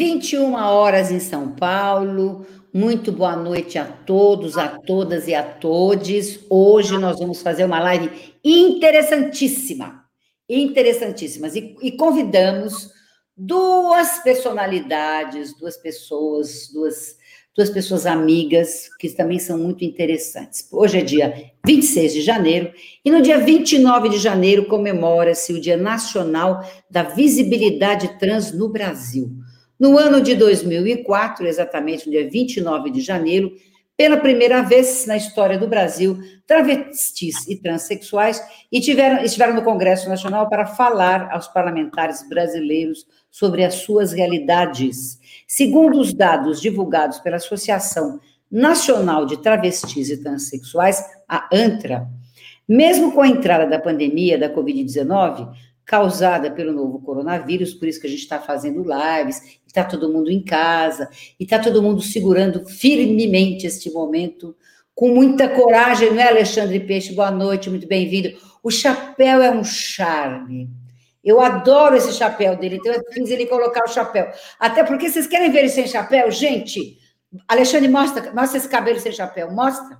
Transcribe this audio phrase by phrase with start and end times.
[0.00, 2.46] 21 horas em São Paulo.
[2.72, 6.40] Muito boa noite a todos, a todas e a todes.
[6.48, 8.10] Hoje nós vamos fazer uma live
[8.42, 10.06] interessantíssima,
[10.48, 11.54] interessantíssimas.
[11.54, 12.88] E, e convidamos
[13.36, 17.16] duas personalidades, duas pessoas, duas,
[17.54, 20.66] duas pessoas amigas que também são muito interessantes.
[20.72, 22.72] Hoje é dia 26 de janeiro
[23.04, 29.30] e no dia 29 de janeiro comemora-se o Dia Nacional da Visibilidade Trans no Brasil.
[29.80, 33.50] No ano de 2004, exatamente no dia 29 de janeiro,
[33.96, 40.06] pela primeira vez na história do Brasil, travestis e transexuais e tiveram, estiveram no Congresso
[40.06, 45.18] Nacional para falar aos parlamentares brasileiros sobre as suas realidades.
[45.48, 52.06] Segundo os dados divulgados pela Associação Nacional de Travestis e Transsexuais, a ANTRA,
[52.68, 55.48] mesmo com a entrada da pandemia da Covid-19,
[55.90, 60.30] causada pelo novo coronavírus, por isso que a gente está fazendo lives, está todo mundo
[60.30, 64.56] em casa, e está todo mundo segurando firmemente este momento,
[64.94, 67.14] com muita coragem, não é, Alexandre Peixe?
[67.14, 68.36] Boa noite, muito bem-vindo.
[68.62, 70.68] O chapéu é um charme.
[71.22, 74.30] Eu adoro esse chapéu dele, então eu fiz ele colocar o chapéu.
[74.58, 76.30] Até porque vocês querem ver ele sem chapéu?
[76.30, 76.98] Gente,
[77.46, 79.98] Alexandre, mostra, mostra esse cabelo sem chapéu, mostra.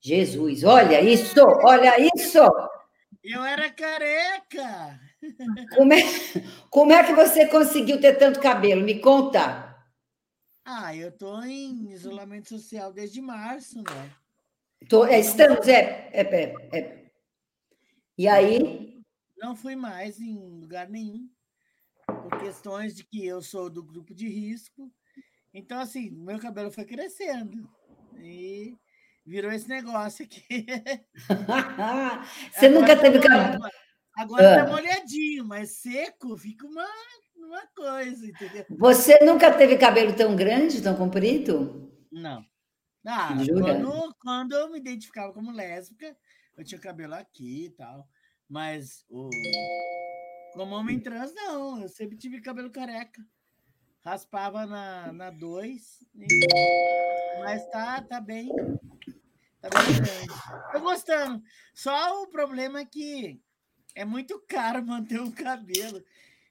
[0.00, 2.38] Jesus, olha isso, olha isso.
[3.22, 5.00] Eu era careca.
[5.76, 6.02] Como é,
[6.70, 8.82] como é que você conseguiu ter tanto cabelo?
[8.82, 9.74] Me conta.
[10.64, 14.10] Ah, eu estou em isolamento social desde março, né?
[14.88, 17.04] Tô, é, estamos, é, é, é, é.
[18.16, 18.94] E aí?
[19.44, 21.28] não fui mais em lugar nenhum,
[22.06, 24.90] por questões de que eu sou do grupo de risco.
[25.52, 27.68] Então, assim, meu cabelo foi crescendo
[28.18, 28.74] e
[29.24, 30.66] virou esse negócio aqui.
[32.52, 33.64] Você agora nunca teve cabelo.
[34.16, 34.70] Agora está ah.
[34.70, 36.86] molhadinho, mas seco fica uma,
[37.36, 38.64] uma coisa, entendeu?
[38.70, 41.92] Você nunca teve cabelo tão grande, tão comprido?
[42.12, 42.44] Não.
[43.06, 46.16] Ah, quando, quando eu me identificava como lésbica,
[46.56, 48.08] eu tinha cabelo aqui e tal.
[48.48, 49.28] Mas o...
[50.54, 51.82] como homem trans, não.
[51.82, 53.20] Eu sempre tive cabelo careca.
[54.04, 56.06] Raspava na 2.
[56.14, 57.40] Na e...
[57.40, 58.48] Mas tá, tá bem.
[59.60, 60.72] Tá bem grande.
[60.72, 61.42] Tô gostando.
[61.74, 63.40] Só o problema é que
[63.94, 66.02] é muito caro manter o cabelo.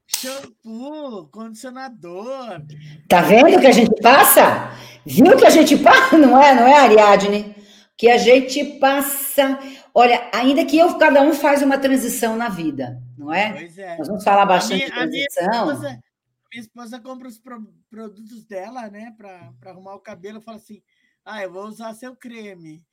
[0.07, 2.61] Shampoo, condicionador.
[3.07, 4.71] Tá vendo que a gente passa?
[5.05, 6.17] Viu que a gente passa?
[6.17, 7.55] Não é, não é, Ariadne?
[7.97, 9.59] Que a gente passa.
[9.93, 13.53] Olha, ainda que eu, cada um faz uma transição na vida, não é?
[13.53, 13.97] Pois é.
[13.97, 15.47] Nós vamos falar bastante minha, de transição.
[15.47, 16.03] Minha esposa,
[16.51, 20.81] minha esposa, compra os pro, produtos dela, né, para arrumar o cabelo, fala assim:
[21.23, 22.83] ah, eu vou usar seu creme.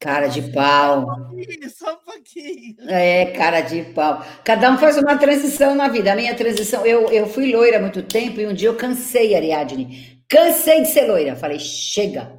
[0.00, 1.06] Cara de pau.
[1.06, 2.76] Só um pouquinho, só um pouquinho.
[2.88, 4.24] É, cara de pau.
[4.42, 6.12] Cada um faz uma transição na vida.
[6.12, 9.34] A minha transição, eu, eu fui loira há muito tempo e um dia eu cansei,
[9.36, 10.24] Ariadne.
[10.28, 11.36] Cansei de ser loira.
[11.36, 12.32] Falei, chega.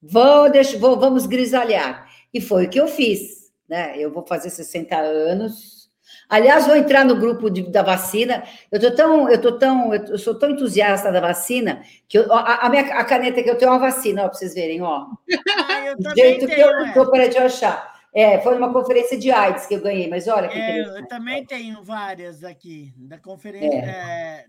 [0.00, 2.06] Vou, deixa, vou, vamos grisalhar.
[2.32, 3.94] E foi o que eu fiz né?
[3.98, 5.77] Eu vou fazer 60 anos.
[6.28, 8.44] Aliás, vou entrar no grupo de, da vacina.
[8.70, 12.66] Eu tô tão, eu tô tão, eu sou tão entusiasta da vacina que eu, a,
[12.66, 15.06] a, minha a caneta que eu tenho é uma vacina, ó, para vocês verem, ó.
[15.48, 16.92] Ah, Do jeito tenho, que eu é.
[16.92, 17.98] tô para te achar.
[18.14, 21.44] É, foi uma conferência de AIDS que eu ganhei, mas olha que é, Eu também
[21.44, 23.88] tenho várias aqui, da conferência é.
[23.88, 24.44] É,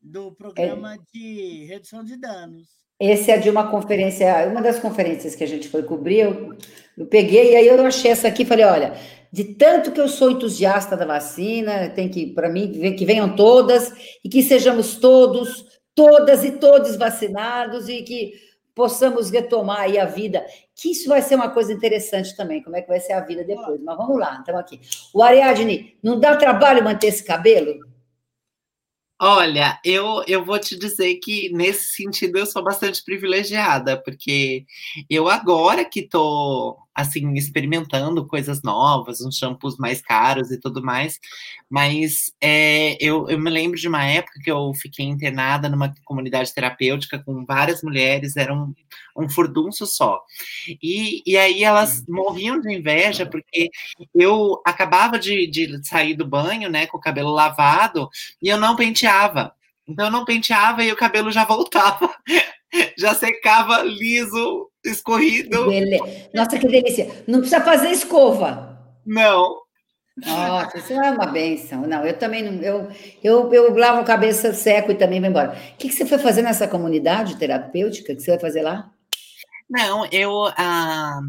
[0.00, 2.68] do programa de redução de danos.
[3.00, 6.56] Esse é de uma conferência, uma das conferências que a gente foi cobrir, eu,
[6.96, 8.92] eu peguei e aí eu achei essa aqui e falei, olha,
[9.32, 13.92] de tanto que eu sou entusiasta da vacina, tem que, para mim, que venham todas
[14.24, 18.32] e que sejamos todos, todas e todos vacinados e que
[18.74, 22.80] possamos retomar aí a vida, que isso vai ser uma coisa interessante também, como é
[22.80, 23.80] que vai ser a vida depois.
[23.82, 24.80] Mas vamos lá, então aqui.
[25.12, 27.80] O Ariadne, não dá trabalho manter esse cabelo?
[29.20, 34.64] Olha, eu, eu vou te dizer que nesse sentido eu sou bastante privilegiada, porque
[35.10, 41.20] eu agora que estou assim, experimentando coisas novas, uns shampoos mais caros e tudo mais.
[41.70, 46.52] Mas é, eu, eu me lembro de uma época que eu fiquei internada numa comunidade
[46.52, 48.74] terapêutica com várias mulheres, era um,
[49.16, 50.20] um furdunço só.
[50.82, 53.70] E, e aí elas morriam de inveja, porque
[54.12, 58.08] eu acabava de, de sair do banho, né, com o cabelo lavado,
[58.42, 59.52] e eu não penteava.
[59.86, 62.12] Então eu não penteava e o cabelo já voltava.
[62.98, 65.66] já secava liso, escorrido.
[66.34, 67.24] Nossa, que delícia.
[67.26, 68.78] Não precisa fazer escova.
[69.06, 69.56] Não.
[70.26, 71.82] Nossa, isso é uma benção.
[71.82, 72.60] Não, eu também não.
[72.60, 72.88] Eu,
[73.22, 75.56] eu, eu lavo a cabeça seco e também vou embora.
[75.74, 78.14] O que, que você foi fazer nessa comunidade terapêutica?
[78.14, 78.90] que você vai fazer lá?
[79.70, 80.46] Não, eu.
[80.56, 81.20] Ah,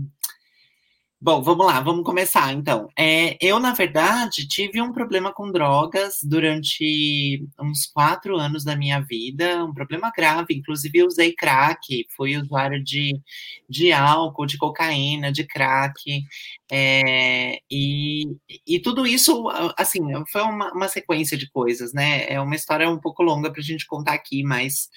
[1.21, 2.87] Bom, vamos lá, vamos começar então.
[2.97, 9.01] É, eu, na verdade, tive um problema com drogas durante uns quatro anos da minha
[9.01, 10.55] vida, um problema grave.
[10.55, 13.19] Inclusive, usei crack, fui usuário de,
[13.67, 16.23] de álcool, de cocaína, de crack.
[16.71, 18.23] É, e,
[18.65, 19.99] e tudo isso, assim,
[20.31, 22.31] foi uma, uma, sequência de coisas, né?
[22.31, 24.89] É uma história um pouco longa para a gente contar aqui, mas.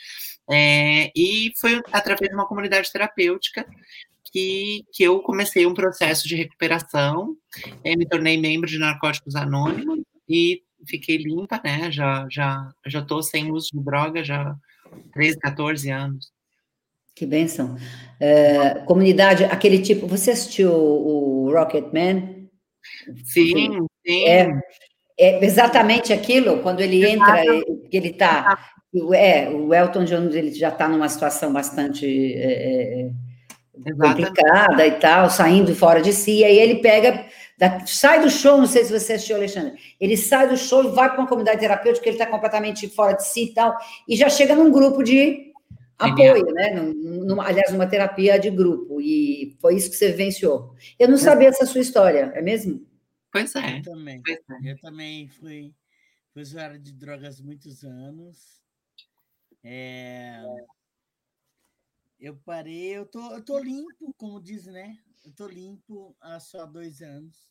[0.49, 3.67] É, e foi através de uma comunidade terapêutica
[4.33, 7.37] que, que eu comecei um processo de recuperação,
[7.85, 11.93] eh, me tornei membro de Narcóticos Anônimos e fiquei limpa, né?
[11.93, 14.57] Já já já estou sem uso de droga já
[15.13, 16.33] 13, 14 anos.
[17.15, 17.77] Que benção.
[18.19, 20.07] É, comunidade, aquele tipo.
[20.07, 22.49] Você assistiu o, o Rocket Man?
[23.25, 24.25] Sim, sim.
[24.27, 24.49] É,
[25.19, 27.43] é exatamente aquilo, quando ele entra,
[27.91, 28.59] que ele está.
[29.15, 32.07] É, o Elton John ele já está numa situação bastante.
[32.35, 33.11] É,
[33.75, 37.27] é, complicada e tal, saindo fora de si, e aí ele pega,
[37.59, 40.95] da, sai do show, não sei se você assistiu, Alexandre, ele sai do show e
[40.95, 43.77] vai para uma comunidade terapêutica, ele está completamente fora de si e tal,
[44.07, 45.53] e já chega num grupo de
[45.99, 46.73] apoio, né?
[46.75, 50.75] Numa, aliás, numa terapia de grupo, e foi isso que você vivenciou.
[50.99, 52.85] Eu não sabia essa sua história, é mesmo?
[53.31, 53.79] Pois é.
[53.79, 54.23] Eu também.
[54.29, 54.73] É.
[54.73, 55.73] Eu também fui,
[56.33, 58.61] fui usuário de drogas muitos anos.
[59.65, 60.43] É,
[62.23, 64.97] eu parei, eu tô, eu tô limpo, como diz, né?
[65.25, 67.51] Eu tô limpo há só dois anos.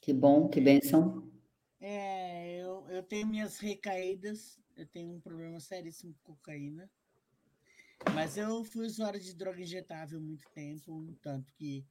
[0.00, 1.30] Que bom, que benção.
[1.78, 6.90] É, eu, eu tenho minhas recaídas, eu tenho um problema seríssimo com cocaína.
[8.14, 11.84] Mas eu fui usuário de droga injetável muito tempo, tanto que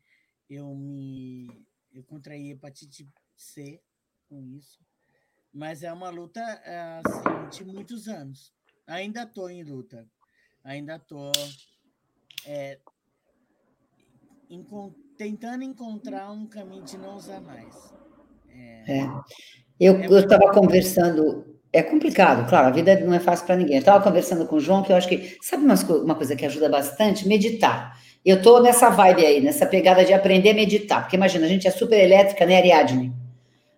[0.49, 1.47] eu me
[1.93, 3.07] eu contraí hepatite
[3.37, 3.79] C
[4.27, 4.79] com isso.
[5.53, 6.41] Mas é uma luta
[6.99, 8.51] assim, de muitos anos.
[8.87, 10.09] Ainda estou em luta.
[10.63, 11.31] Ainda estou
[12.47, 12.77] é,
[15.17, 17.93] tentando encontrar um caminho de não usar mais.
[18.49, 19.09] É, é.
[19.79, 21.45] Eu é estava conversando.
[21.73, 23.75] É complicado, claro, a vida não é fácil para ninguém.
[23.75, 25.37] Eu estava conversando com o João, que eu acho que.
[25.41, 27.27] Sabe uma, uma coisa que ajuda bastante?
[27.27, 27.97] Meditar.
[28.25, 31.01] Eu estou nessa vibe aí, nessa pegada de aprender a meditar.
[31.01, 33.13] Porque imagina, a gente é super elétrica, né, Ariadne?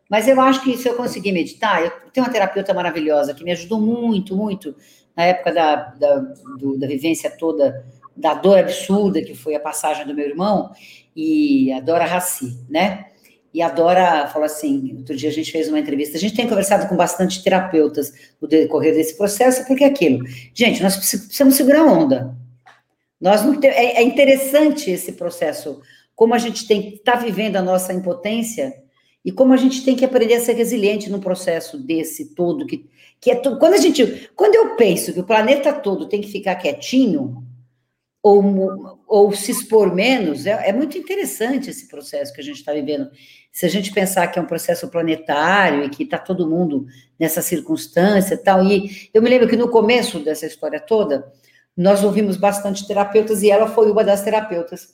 [0.10, 3.52] Mas eu acho que se eu conseguir meditar, eu tenho uma terapeuta maravilhosa que me
[3.52, 4.76] ajudou muito, muito
[5.16, 6.20] na época da, da,
[6.60, 10.72] do, da vivência toda da dor absurda que foi a passagem do meu irmão,
[11.16, 13.06] e a Raci, né?
[13.54, 16.48] E a Dora falou assim: outro dia a gente fez uma entrevista, a gente tem
[16.48, 18.12] conversado com bastante terapeutas
[18.42, 22.36] no decorrer desse processo, porque é aquilo, gente, nós precisamos segurar a onda.
[23.22, 25.82] Nós não tem, é, é interessante esse processo,
[26.16, 28.74] como a gente tem que estar tá vivendo a nossa impotência
[29.24, 32.90] e como a gente tem que aprender a ser resiliente num processo desse todo que,
[33.22, 33.58] que é tudo.
[33.60, 37.42] Quando a gente, quando eu penso que o planeta todo tem que ficar quietinho,
[38.24, 42.72] ou, ou se expor menos, é, é muito interessante esse processo que a gente está
[42.72, 43.12] vivendo.
[43.52, 46.86] Se a gente pensar que é um processo planetário e que está todo mundo
[47.20, 51.30] nessa circunstância e tal, e eu me lembro que no começo dessa história toda,
[51.76, 54.88] nós ouvimos bastante terapeutas, e ela foi uma das terapeutas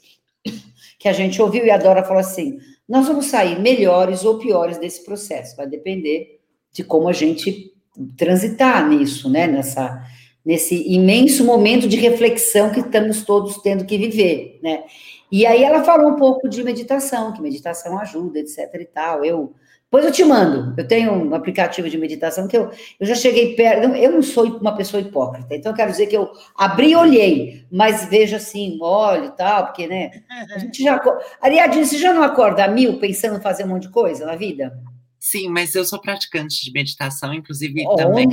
[0.98, 2.58] que a gente ouviu, e a Dora falou assim:
[2.88, 6.40] nós vamos sair melhores ou piores desse processo, vai depender
[6.72, 7.74] de como a gente
[8.18, 9.46] transitar nisso, né?
[9.46, 10.04] Nessa,
[10.46, 14.84] nesse imenso momento de reflexão que estamos todos tendo que viver, né?
[15.32, 19.24] E aí ela falou um pouco de meditação, que meditação ajuda, etc e tal.
[19.24, 19.54] Eu,
[19.84, 20.74] depois eu te mando.
[20.76, 23.96] Eu tenho um aplicativo de meditação que eu, eu já cheguei perto.
[23.96, 27.66] Eu não sou uma pessoa hipócrita, então eu quero dizer que eu abri e olhei,
[27.72, 30.24] mas vejo assim, olho e tal, porque, né?
[30.52, 31.00] A gente já.
[31.42, 34.36] Ariadne, você já não acorda a mil pensando em fazer um monte de coisa na
[34.36, 34.76] vida?
[35.20, 38.06] Sim, mas eu sou praticante de meditação, inclusive Olha.
[38.06, 38.30] também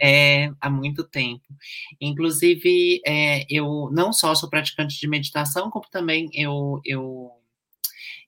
[0.00, 1.44] é, há muito tempo.
[2.00, 7.30] Inclusive, é, eu não só sou praticante de meditação, como também eu, eu,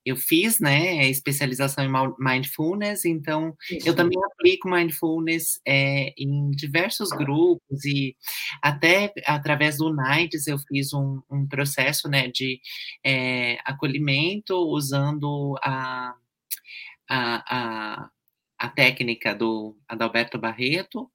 [0.05, 3.88] eu fiz né, especialização em mindfulness, então Isso.
[3.88, 8.14] eu também aplico mindfulness é, em diversos grupos e
[8.61, 12.61] até através do NIDES eu fiz um, um processo né, de
[13.05, 16.14] é, acolhimento usando a,
[17.09, 18.11] a, a
[18.62, 21.11] a técnica do Adalberto Barreto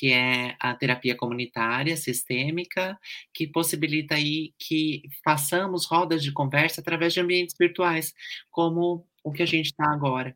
[0.00, 2.98] que é a terapia comunitária sistêmica,
[3.34, 8.14] que possibilita aí que façamos rodas de conversa através de ambientes virtuais,
[8.50, 10.34] como o que a gente está agora.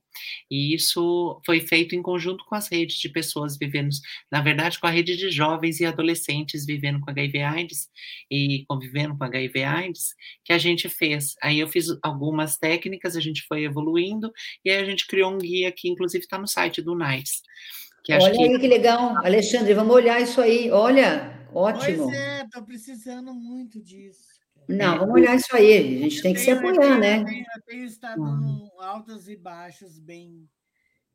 [0.51, 3.89] E isso foi feito em conjunto com as redes de pessoas vivendo,
[4.31, 7.89] na verdade, com a rede de jovens e adolescentes vivendo com HIV/AIDS
[8.31, 11.37] e convivendo com HIV/AIDS, que a gente fez.
[11.43, 14.31] Aí eu fiz algumas técnicas, a gente foi evoluindo
[14.63, 17.41] e aí a gente criou um guia que, inclusive, está no site do NICE
[18.05, 18.43] que Olha que...
[18.43, 20.71] aí que legal, Alexandre, vamos olhar isso aí.
[20.71, 22.05] Olha, Ótimo.
[22.05, 24.35] Pois é, tô precisando muito disso.
[24.69, 25.99] Não, vamos olhar isso aí.
[25.99, 27.21] A gente tem que se apoiar, eu né?
[27.21, 28.69] Eu tenho, eu tenho estado hum.
[28.81, 30.49] altos e baixos bem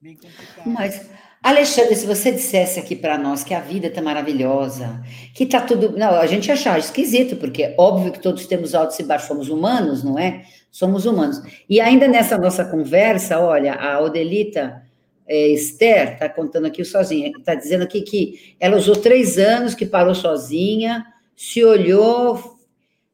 [0.02, 0.66] Bem complicado.
[0.66, 1.10] Mas,
[1.44, 5.04] Alexandre, se você dissesse aqui para nós que a vida está maravilhosa,
[5.36, 5.92] que está tudo.
[5.98, 9.50] Não, a gente achar esquisito, porque é óbvio que todos temos altos e baixos, somos
[9.50, 10.46] humanos, não é?
[10.72, 11.42] Somos humanos.
[11.70, 14.82] E ainda nessa nossa conversa, olha, a Odelita
[15.30, 19.86] é, Esther está contando aqui sozinha, está dizendo aqui que ela usou três anos, que
[19.86, 21.06] parou sozinha,
[21.36, 22.58] se olhou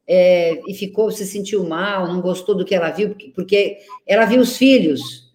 [0.08, 4.24] é, e ficou, se sentiu mal, não gostou do que ela viu, porque, porque ela
[4.24, 5.30] viu os filhos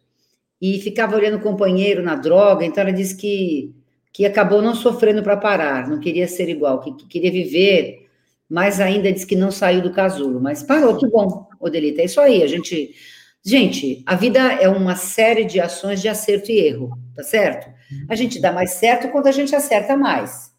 [0.60, 3.76] e ficava olhando o companheiro na droga, então ela disse que,
[4.12, 8.08] que acabou não sofrendo para parar, não queria ser igual, que, que, queria viver,
[8.50, 12.20] mas ainda disse que não saiu do casulo, mas parou, que bom, Odelita, é isso
[12.20, 12.96] aí, a gente...
[13.44, 17.72] Gente, a vida é uma série de ações de acerto e erro, tá certo?
[18.08, 20.52] A gente dá mais certo quando a gente acerta mais.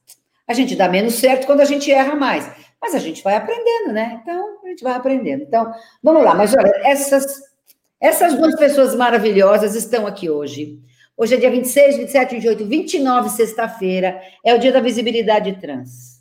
[0.47, 2.51] A gente dá menos certo quando a gente erra mais.
[2.81, 4.19] Mas a gente vai aprendendo, né?
[4.21, 5.45] Então, a gente vai aprendendo.
[5.45, 5.73] Então,
[6.03, 6.35] vamos lá.
[6.35, 7.41] Mas olha, essas
[8.03, 10.81] essas duas pessoas maravilhosas estão aqui hoje.
[11.17, 16.21] Hoje é dia 26, 27, 28, 29, sexta-feira, é o dia da visibilidade trans.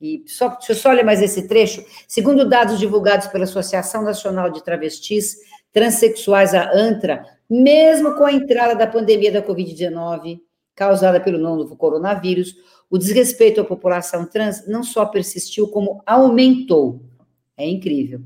[0.00, 1.84] E só, deixa eu só ler mais esse trecho.
[2.08, 5.36] Segundo dados divulgados pela Associação Nacional de Travestis
[5.72, 10.40] Transsexuais, a ANTRA, mesmo com a entrada da pandemia da Covid-19,
[10.74, 12.54] causada pelo novo coronavírus,
[12.88, 17.02] o desrespeito à população trans não só persistiu, como aumentou.
[17.56, 18.20] É incrível.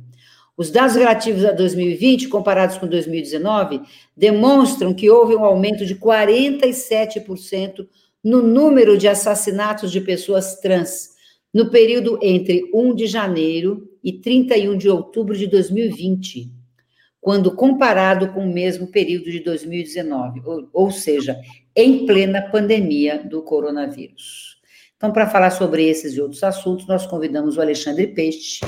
[0.57, 3.81] Os dados relativos a 2020, comparados com 2019,
[4.17, 7.87] demonstram que houve um aumento de 47%
[8.23, 11.15] no número de assassinatos de pessoas trans
[11.53, 16.51] no período entre 1 de janeiro e 31 de outubro de 2020,
[17.25, 21.41] quando comparado com o mesmo período de 2019, ou, ou seja,
[21.75, 24.59] em plena pandemia do coronavírus.
[24.95, 28.61] Então, para falar sobre esses e outros assuntos, nós convidamos o Alexandre Peixe,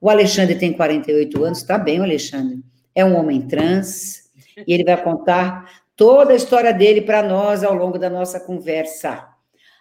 [0.00, 2.62] o Alexandre tem 48 anos, está bem, o Alexandre.
[2.94, 4.30] É um homem trans
[4.64, 9.26] e ele vai contar toda a história dele para nós ao longo da nossa conversa.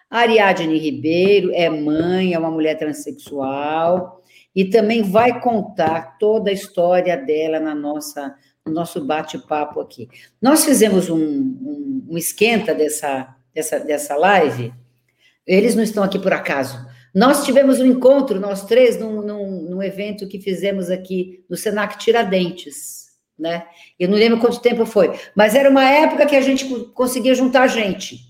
[0.10, 4.17] Ariadne Ribeiro é mãe, é uma mulher transexual
[4.58, 8.36] e também vai contar toda a história dela na nossa
[8.66, 10.10] no nosso bate-papo aqui.
[10.42, 14.74] Nós fizemos um, um, um esquenta dessa, dessa, dessa live.
[15.46, 16.86] Eles não estão aqui por acaso.
[17.16, 21.98] Nós tivemos um encontro, nós três, num, num, num evento que fizemos aqui no Senac
[21.98, 23.64] Tiradentes, né?
[23.98, 27.68] Eu não lembro quanto tempo foi, mas era uma época que a gente conseguia juntar
[27.68, 28.27] gente.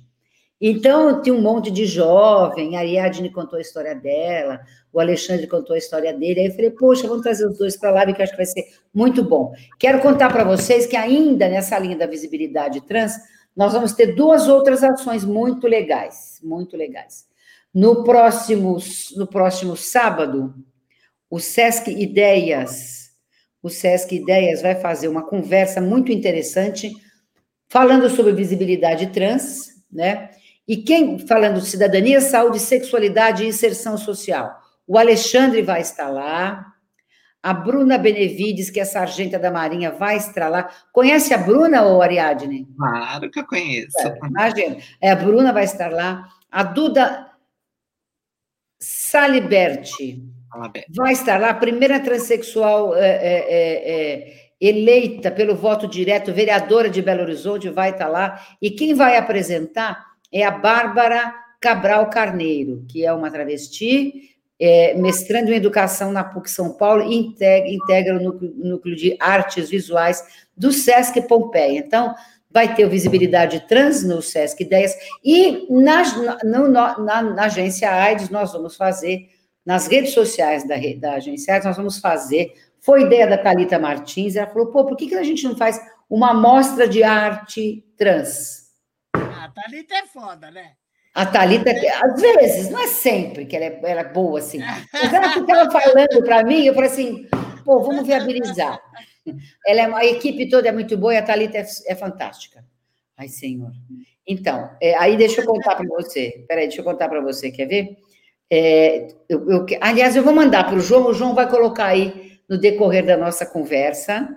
[0.59, 4.59] Então, tinha um monte de jovem, a Ariadne contou a história dela,
[4.91, 7.91] o Alexandre contou a história dele, aí eu falei, poxa, vamos trazer os dois para
[7.91, 9.53] lá, porque acho que vai ser muito bom.
[9.77, 13.13] Quero contar para vocês que ainda nessa linha da visibilidade trans,
[13.55, 17.27] nós vamos ter duas outras ações muito legais, muito legais.
[17.71, 18.77] No próximo,
[19.15, 20.55] no próximo sábado,
[21.29, 23.11] o Sesc Ideias,
[23.61, 26.91] o Sesc Ideias vai fazer uma conversa muito interessante
[27.67, 30.31] falando sobre visibilidade trans, né?
[30.67, 34.59] E quem falando de cidadania, saúde, sexualidade e inserção social.
[34.86, 36.74] O Alexandre vai estar lá.
[37.41, 40.69] A Bruna Benevides, que é sargenta da Marinha, vai estar lá.
[40.91, 42.67] Conhece a Bruna ou Ariadne?
[42.77, 43.97] Claro que eu conheço.
[44.00, 44.77] É, imagina.
[45.01, 46.27] É, a Bruna vai estar lá.
[46.51, 47.31] A Duda
[48.79, 50.21] Saliberti
[50.89, 56.89] vai estar lá, a primeira transexual é, é, é, é, eleita pelo voto direto, vereadora
[56.89, 58.41] de Belo Horizonte, vai estar lá.
[58.62, 65.51] E quem vai apresentar é a Bárbara Cabral Carneiro, que é uma travesti, é, mestrando
[65.51, 70.24] em educação na PUC São Paulo e integra, integra o núcleo, núcleo de artes visuais
[70.55, 71.77] do SESC Pompeia.
[71.77, 72.15] Então,
[72.50, 76.03] vai ter Visibilidade Trans no Sesc Ideias, e na,
[76.43, 79.29] na, na, agência AIDS nós vamos fazer,
[79.65, 84.36] nas redes sociais da, da agência AIDS, nós vamos fazer, foi ideia da Thalita Martins,
[84.36, 85.79] ela falou, pô, por que, que a gente não faz
[86.10, 88.66] uma mostra de arte trans?
[89.61, 90.71] Thalita é foda, né?
[91.13, 91.71] A Thalita,
[92.03, 94.59] às vezes, não é sempre que ela é, ela é boa assim.
[94.93, 97.27] Mas ela ficava falando para mim, eu falei assim,
[97.65, 98.79] pô, vamos viabilizar.
[99.65, 102.63] Ela é, a equipe toda é muito boa e a Thalita é, é fantástica.
[103.17, 103.71] Ai, Senhor.
[104.27, 106.45] Então, é, aí deixa eu contar para você.
[106.47, 107.97] Peraí, deixa eu contar para você, quer ver?
[108.49, 112.39] É, eu, eu, aliás, eu vou mandar para o João, o João vai colocar aí
[112.47, 114.29] no decorrer da nossa conversa,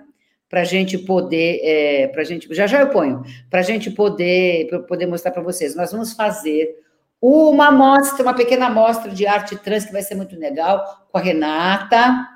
[0.51, 4.67] para a gente poder, é, para gente, já já eu ponho, para a gente poder,
[4.85, 5.77] poder mostrar para vocês.
[5.77, 6.75] Nós vamos fazer
[7.21, 11.21] uma mostra, uma pequena mostra de arte trans que vai ser muito legal, com a
[11.21, 12.27] Renata,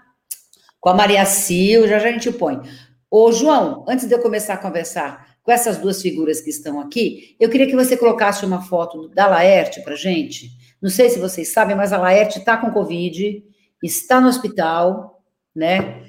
[0.80, 2.62] com a Maria Sil, já, já a gente põe.
[3.12, 7.36] Ô, João, antes de eu começar a conversar com essas duas figuras que estão aqui,
[7.38, 10.52] eu queria que você colocasse uma foto da Laerte para gente.
[10.82, 13.44] Não sei se vocês sabem, mas a Laerte está com Covid,
[13.84, 15.22] está no hospital,
[15.54, 16.06] né?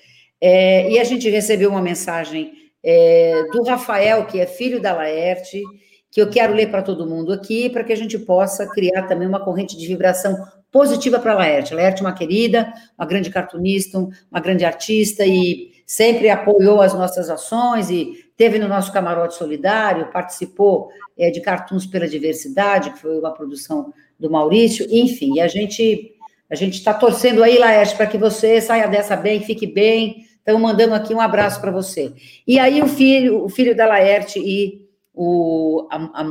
[0.49, 5.61] É, e a gente recebeu uma mensagem é, do Rafael, que é filho da Laerte,
[6.09, 9.27] que eu quero ler para todo mundo aqui, para que a gente possa criar também
[9.27, 10.37] uma corrente de vibração
[10.71, 11.75] positiva para a Laerte.
[11.75, 17.29] Laerte é uma querida, uma grande cartunista, uma grande artista e sempre apoiou as nossas
[17.29, 23.19] ações e teve no nosso camarote solidário, participou é, de Cartoons pela Diversidade, que foi
[23.19, 26.13] uma produção do Maurício, enfim, a gente
[26.49, 30.26] a gente está torcendo aí, Laerte, para que você saia dessa bem, fique bem.
[30.47, 32.13] Então, mandando aqui um abraço para você.
[32.47, 36.27] E aí, o filho, o filho da Laerte e o, a, a,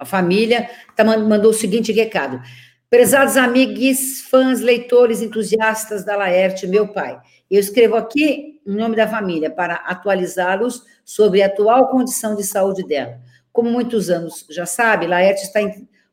[0.00, 2.42] a família tá, mandou o seguinte recado.
[2.90, 7.16] Prezados amigos, fãs, leitores, entusiastas da Laerte, meu pai,
[7.48, 12.82] eu escrevo aqui em nome da família para atualizá-los sobre a atual condição de saúde
[12.84, 13.20] dela.
[13.52, 15.60] Como muitos anos já sabe, Laerte está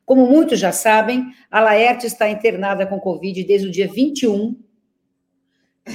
[0.06, 4.56] como muitos já sabem, a Laerte está internada com Covid desde o dia 21,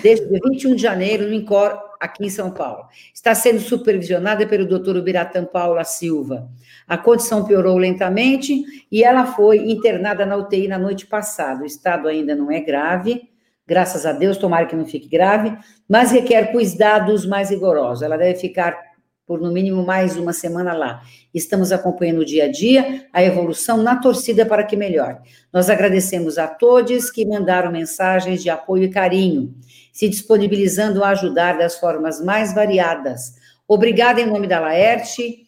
[0.01, 2.85] desde o dia 21 de janeiro, no INCOR, aqui em São Paulo.
[3.13, 6.49] Está sendo supervisionada pelo doutor Ubiratã Paula Silva.
[6.87, 11.63] A condição piorou lentamente e ela foi internada na UTI na noite passada.
[11.63, 13.29] O estado ainda não é grave,
[13.65, 15.57] graças a Deus, tomara que não fique grave,
[15.87, 18.03] mas requer cuidados mais rigorosos.
[18.03, 18.77] Ela deve ficar
[19.25, 21.01] por no mínimo mais uma semana lá.
[21.33, 25.17] Estamos acompanhando dia a dia, a evolução na torcida para que melhore.
[25.51, 29.53] Nós agradecemos a todos que mandaram mensagens de apoio e carinho,
[29.91, 33.35] se disponibilizando a ajudar das formas mais variadas.
[33.67, 35.43] Obrigada em nome da Laerte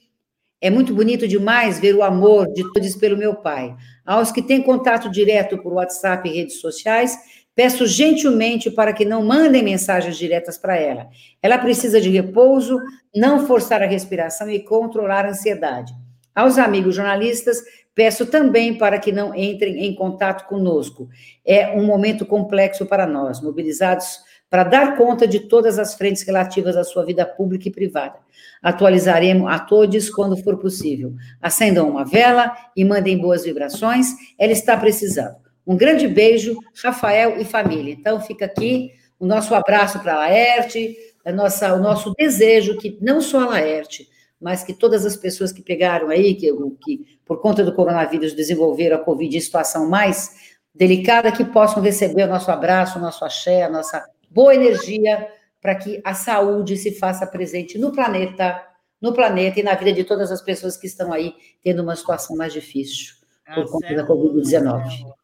[0.65, 3.75] é muito bonito demais ver o amor de todos pelo meu pai.
[4.03, 7.15] Aos que têm contato direto por WhatsApp e redes sociais,
[7.55, 11.07] peço gentilmente para que não mandem mensagens diretas para ela.
[11.41, 12.79] Ela precisa de repouso,
[13.15, 15.93] não forçar a respiração e controlar a ansiedade.
[16.36, 17.63] Aos amigos jornalistas,
[17.95, 21.08] peço também para que não entrem em contato conosco.
[21.45, 26.77] É um momento complexo para nós, mobilizados para dar conta de todas as frentes relativas
[26.77, 28.19] à sua vida pública e privada.
[28.62, 31.13] Atualizaremos a todos quando for possível.
[31.41, 35.44] Acendam uma vela e mandem boas vibrações, ela está precisando.
[35.65, 37.93] Um grande beijo, Rafael e família.
[37.93, 42.97] Então, fica aqui o nosso abraço para a Laerte, a nossa, o nosso desejo que
[43.01, 44.08] não só a Laerte,
[44.39, 46.51] mas que todas as pessoas que pegaram aí, que,
[46.84, 52.23] que por conta do coronavírus desenvolveram a Covid em situação mais delicada, que possam receber
[52.23, 55.28] o nosso abraço, o nosso axé, a nossa boa energia
[55.62, 58.62] para que a saúde se faça presente no planeta,
[59.01, 62.36] no planeta e na vida de todas as pessoas que estão aí tendo uma situação
[62.36, 63.15] mais difícil
[63.54, 65.14] por ah, conta da Covid-19.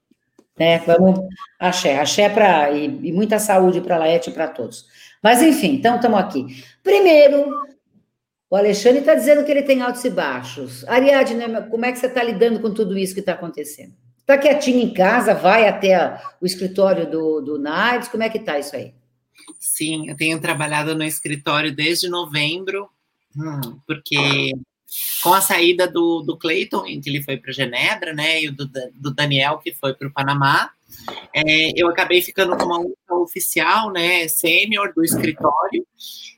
[0.62, 0.78] Né?
[0.78, 1.20] Vamos,
[1.60, 4.86] axé, axé para e, e, muita saúde para Laete e para todos.
[5.24, 6.64] Mas, enfim, então estamos aqui.
[6.84, 7.50] Primeiro,
[8.48, 10.88] o Alexandre está dizendo que ele tem altos e baixos.
[10.88, 13.96] Ariadne, como é que você está lidando com tudo isso que está acontecendo?
[14.20, 18.60] Está quietinho em casa, vai até o escritório do, do NAIDS, como é que está
[18.60, 18.94] isso aí?
[19.60, 22.88] Sim, eu tenho trabalhado no escritório desde novembro,
[23.36, 24.54] hum, porque
[25.24, 28.70] com a saída do, do Clayton, em que ele foi para Genebra, né, e do,
[28.94, 30.72] do Daniel, que foi para o Panamá,
[31.34, 35.86] é, eu acabei ficando como uma oficial, né, sênior do escritório.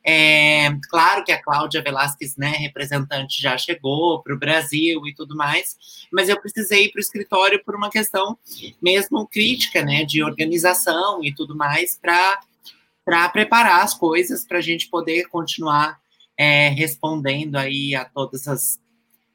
[0.06, 5.36] É, claro que a Cláudia Velasquez, né, representante, já chegou para o Brasil e tudo
[5.36, 5.78] mais,
[6.12, 8.38] mas eu precisei ir para o escritório por uma questão
[8.82, 14.90] mesmo crítica, né, de organização e tudo mais, para preparar as coisas para a gente
[14.90, 16.03] poder continuar
[16.44, 18.80] é, respondendo aí a todas as.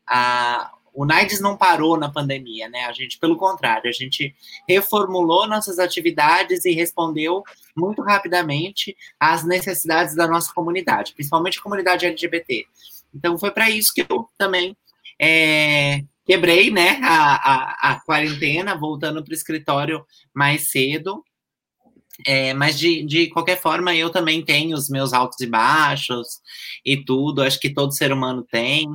[0.06, 2.84] A, o NAIDS não parou na pandemia, né?
[2.84, 4.34] A gente, pelo contrário, a gente
[4.68, 7.42] reformulou nossas atividades e respondeu
[7.76, 12.66] muito rapidamente às necessidades da nossa comunidade, principalmente a comunidade LGBT.
[13.14, 14.76] Então, foi para isso que eu também
[15.20, 21.22] é, quebrei né, a, a, a quarentena, voltando para o escritório mais cedo
[22.26, 26.26] é, mas de, de qualquer forma, eu também tenho os meus altos e baixos
[26.84, 28.86] e tudo, acho que todo ser humano tem.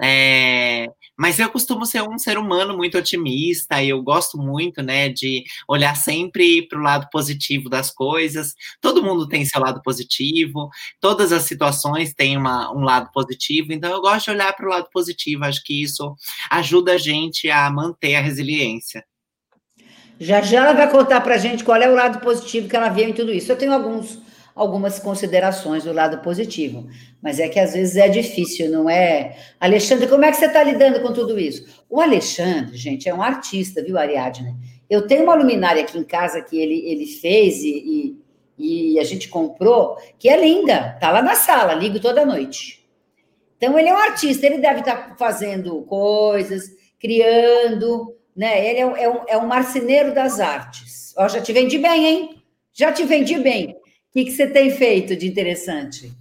[0.00, 0.86] É,
[1.18, 5.44] mas eu costumo ser um ser humano muito otimista e eu gosto muito, né, de
[5.66, 8.54] olhar sempre para o lado positivo das coisas.
[8.80, 10.68] Todo mundo tem seu lado positivo,
[11.00, 14.70] todas as situações têm uma, um lado positivo, então eu gosto de olhar para o
[14.70, 16.14] lado positivo, acho que isso
[16.50, 19.02] ajuda a gente a manter a resiliência.
[20.18, 22.88] Já já ela vai contar para a gente qual é o lado positivo que ela
[22.88, 23.52] vê em tudo isso.
[23.52, 24.18] Eu tenho alguns,
[24.54, 26.88] algumas considerações do lado positivo,
[27.22, 29.36] mas é que às vezes é difícil, não é?
[29.60, 31.84] Alexandre, como é que você está lidando com tudo isso?
[31.88, 34.54] O Alexandre, gente, é um artista, viu, Ariadne?
[34.88, 38.16] Eu tenho uma luminária aqui em casa que ele, ele fez e,
[38.58, 42.86] e, e a gente comprou, que é linda, tá lá na sala, ligo toda noite.
[43.56, 48.68] Então, ele é um artista, ele deve estar fazendo coisas, criando, né?
[48.68, 51.14] Ele é, é, um, é um marceneiro das artes.
[51.16, 52.42] Ó, já te vendi bem, hein?
[52.72, 53.72] Já te vendi bem.
[53.72, 56.12] O que, que você tem feito de interessante?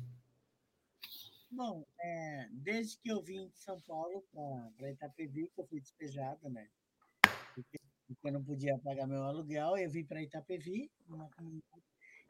[1.52, 4.24] Bom, é, desde que eu vim de São Paulo
[4.78, 6.68] para Itapevi, que eu fui despejada, né?
[7.54, 7.80] Porque
[8.24, 10.90] eu não podia pagar meu aluguel, eu vim para Itapevi,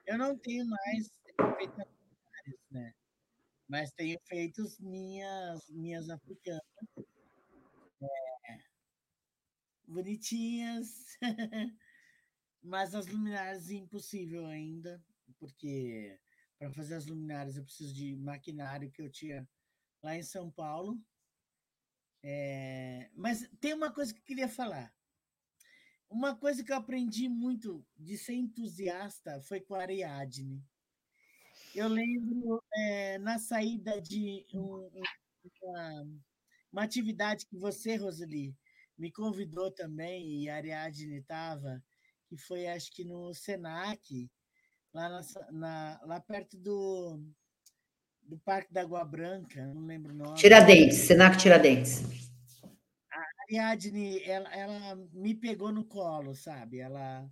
[0.06, 1.12] Eu não tenho mais
[1.58, 1.96] feito
[2.72, 2.94] né?
[3.68, 6.62] Mas tenho feito minhas, minhas africanas.
[8.02, 8.35] É,
[9.88, 11.18] bonitinhas.
[12.62, 15.04] Mas as luminárias impossível ainda,
[15.38, 16.20] porque
[16.58, 19.48] para fazer as luminárias eu preciso de maquinário que eu tinha
[20.02, 21.00] lá em São Paulo.
[22.24, 24.92] É, mas tem uma coisa que eu queria falar.
[26.10, 30.64] Uma coisa que eu aprendi muito de ser entusiasta foi com a Ariadne.
[31.76, 34.90] Eu lembro é, na saída de um,
[35.62, 36.04] uma,
[36.72, 38.56] uma, atividade que você, Roseli,
[38.98, 41.84] me convidou também, e a Ariadne estava,
[42.28, 44.30] que foi acho que no Senac,
[44.94, 47.22] lá, na, na, lá perto do,
[48.24, 50.38] do Parque da Água Branca, não lembro o nome.
[50.38, 52.04] Tiradentes, Senac Tiradentes.
[53.12, 56.80] A Ariadne, ela, ela me pegou no colo, sabe?
[56.80, 57.30] Ela,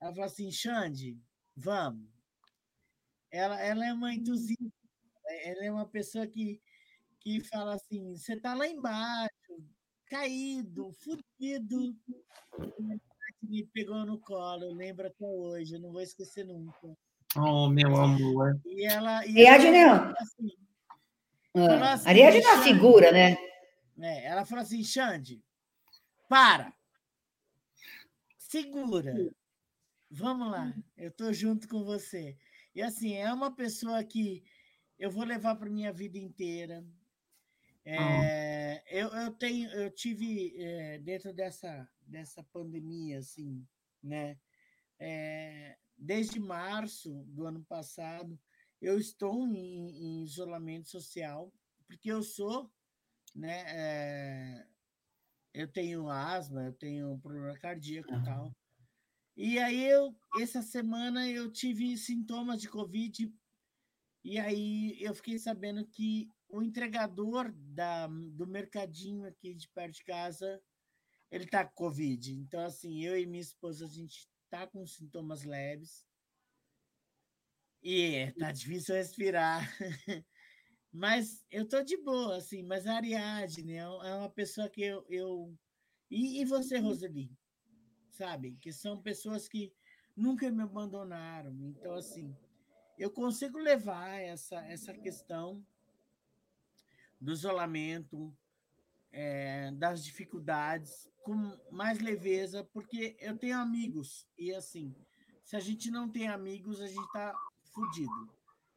[0.00, 1.18] ela falou assim, Xande,
[1.54, 2.08] vamos.
[3.30, 4.64] Ela, ela é uma entusiasta,
[5.42, 6.60] ela é uma pessoa que,
[7.20, 9.45] que fala assim, você está lá embaixo,
[10.08, 11.96] caído, fudido,
[13.42, 16.96] me pegou no colo, eu lembro até hoje, eu não vou esquecer nunca.
[17.36, 18.58] Oh, meu amor.
[18.64, 19.26] E ela.
[19.26, 20.48] E Ariadne, ela, assim,
[21.54, 23.36] ah, assim, Ariadne é uma figura, né?
[24.00, 25.42] É, ela falou assim: Xande,
[26.28, 26.72] para,
[28.38, 29.14] segura,
[30.10, 32.36] vamos lá, eu tô junto com você.
[32.74, 34.44] E assim, é uma pessoa que
[34.98, 36.84] eu vou levar para minha vida inteira.
[37.88, 43.64] É, eu, eu tenho, eu tive é, dentro dessa, dessa pandemia, assim,
[44.02, 44.36] né?
[44.98, 48.38] É, desde março do ano passado,
[48.80, 51.52] eu estou em, em isolamento social,
[51.86, 52.72] porque eu sou,
[53.34, 54.66] né?
[55.54, 58.52] Eu tenho asma, eu tenho problema cardíaco e tal.
[59.36, 63.32] E aí eu, essa semana eu tive sintomas de Covid,
[64.24, 70.04] e aí eu fiquei sabendo que o entregador da, do mercadinho aqui de perto de
[70.04, 70.62] casa,
[71.30, 72.34] ele tá com Covid.
[72.34, 76.06] Então, assim, eu e minha esposa, a gente tá com sintomas leves.
[77.82, 79.68] E tá difícil respirar.
[80.92, 82.62] mas eu tô de boa, assim.
[82.62, 85.04] Mas a Ariadne é, é uma pessoa que eu.
[85.08, 85.56] eu...
[86.10, 87.30] E, e você, Roseli?
[88.10, 88.56] Sabe?
[88.60, 89.72] Que são pessoas que
[90.16, 91.54] nunca me abandonaram.
[91.66, 92.34] Então, assim,
[92.96, 95.64] eu consigo levar essa, essa questão
[97.26, 98.32] do isolamento,
[99.10, 104.94] é, das dificuldades com mais leveza, porque eu tenho amigos e assim,
[105.42, 107.34] se a gente não tem amigos, a gente está
[107.74, 108.30] fudido.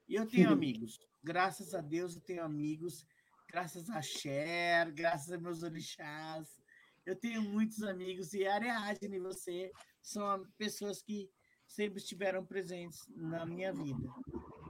[0.07, 3.05] E eu tenho amigos, graças a Deus eu tenho amigos,
[3.47, 6.59] graças a Cher, graças a meus orixás,
[7.05, 11.29] eu tenho muitos amigos e a Ariadne e você são pessoas que
[11.67, 14.09] sempre estiveram presentes na minha vida.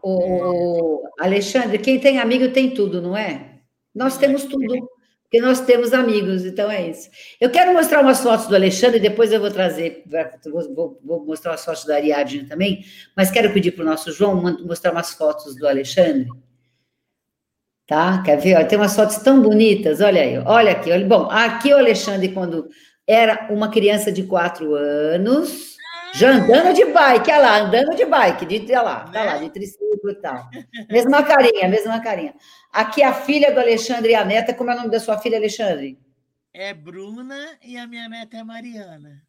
[0.03, 3.48] O Alexandre, quem tem amigo tem tudo, não é?
[3.99, 4.89] Nós temos tudo,
[5.23, 7.09] porque nós temos amigos, então é isso.
[7.37, 10.05] Eu quero mostrar umas fotos do Alexandre, depois eu vou trazer,
[10.73, 14.41] vou, vou mostrar as fotos da Ariadne também, mas quero pedir para o nosso João
[14.65, 16.29] mostrar umas fotos do Alexandre.
[17.85, 18.23] Tá?
[18.23, 18.55] Quer ver?
[18.55, 20.93] Olha, tem umas fotos tão bonitas, olha aí, olha aqui.
[20.93, 21.05] Olha.
[21.05, 22.69] Bom, aqui o Alexandre, quando
[23.05, 25.75] era uma criança de quatro anos,
[26.13, 29.49] já andando de bike, olha lá, andando de bike, de, olha lá, tá lá, de
[29.49, 30.49] triciclo e tal.
[30.89, 32.33] Mesma carinha, mesma carinha.
[32.71, 35.37] Aqui a filha do Alexandre e a neta, como é o nome da sua filha,
[35.37, 35.97] Alexandre?
[36.53, 39.21] É Bruna e a minha neta é Mariana.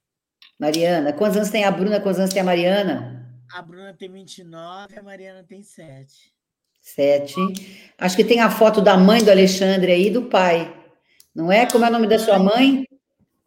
[0.59, 1.13] Mariana.
[1.13, 3.21] Quantos anos tem a Bruna, quantos anos tem a Mariana?
[3.55, 6.33] A Bruna tem 29, a Mariana tem 7.
[6.81, 7.35] 7.
[7.99, 10.75] Acho que tem a foto da mãe do Alexandre aí e do pai.
[11.35, 11.67] Não é?
[11.67, 12.87] Como é o nome da sua mãe?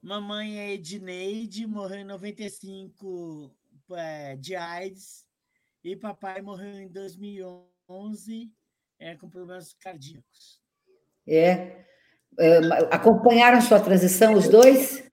[0.03, 3.55] Mamãe é Edneide, morreu em 95
[3.91, 5.25] é, de AIDS.
[5.81, 8.51] E papai morreu em 2011
[8.99, 10.59] é, com problemas cardíacos.
[11.25, 11.85] É.
[12.37, 12.57] é.
[12.91, 15.07] Acompanharam sua transição os dois?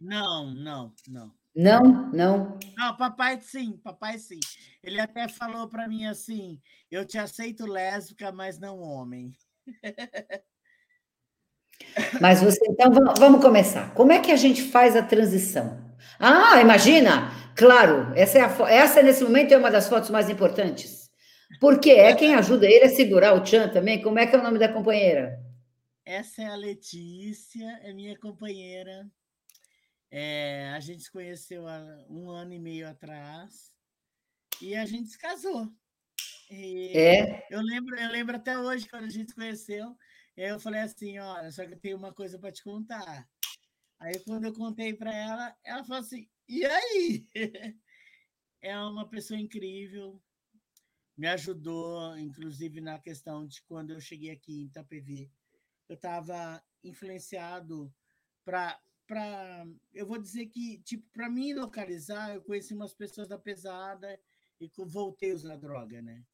[0.00, 1.34] Não, não, não.
[1.52, 2.58] Não, não.
[2.76, 4.38] Não, papai sim, papai sim.
[4.80, 9.32] Ele até falou para mim assim: eu te aceito lésbica, mas não homem.
[12.20, 13.92] Mas você, então, vamos começar.
[13.94, 15.78] Como é que a gente faz a transição?
[16.18, 17.32] Ah, imagina!
[17.56, 21.10] Claro, essa é, a, essa nesse momento é uma das fotos mais importantes.
[21.60, 24.00] Porque é quem ajuda ele a segurar o Tchan também.
[24.00, 25.42] Como é que é o nome da companheira?
[26.04, 29.06] Essa é a Letícia, é minha companheira.
[30.10, 33.72] É, a gente se conheceu há um ano e meio atrás
[34.62, 35.68] e a gente se casou.
[36.50, 37.46] E é.
[37.50, 39.94] Eu lembro, eu lembro até hoje quando a gente se conheceu.
[40.40, 43.28] Eu falei assim, olha, só que eu tenho uma coisa para te contar.
[43.98, 47.26] Aí quando eu contei para ela, ela falou assim: "E aí?"
[48.62, 50.22] É uma pessoa incrível.
[51.16, 55.30] Me ajudou, inclusive na questão de quando eu cheguei aqui em Itapevi,
[55.88, 57.92] eu estava influenciado
[58.44, 63.38] para para eu vou dizer que tipo para mim localizar eu conheci umas pessoas da
[63.38, 64.20] pesada
[64.60, 66.24] e voltei a usar droga né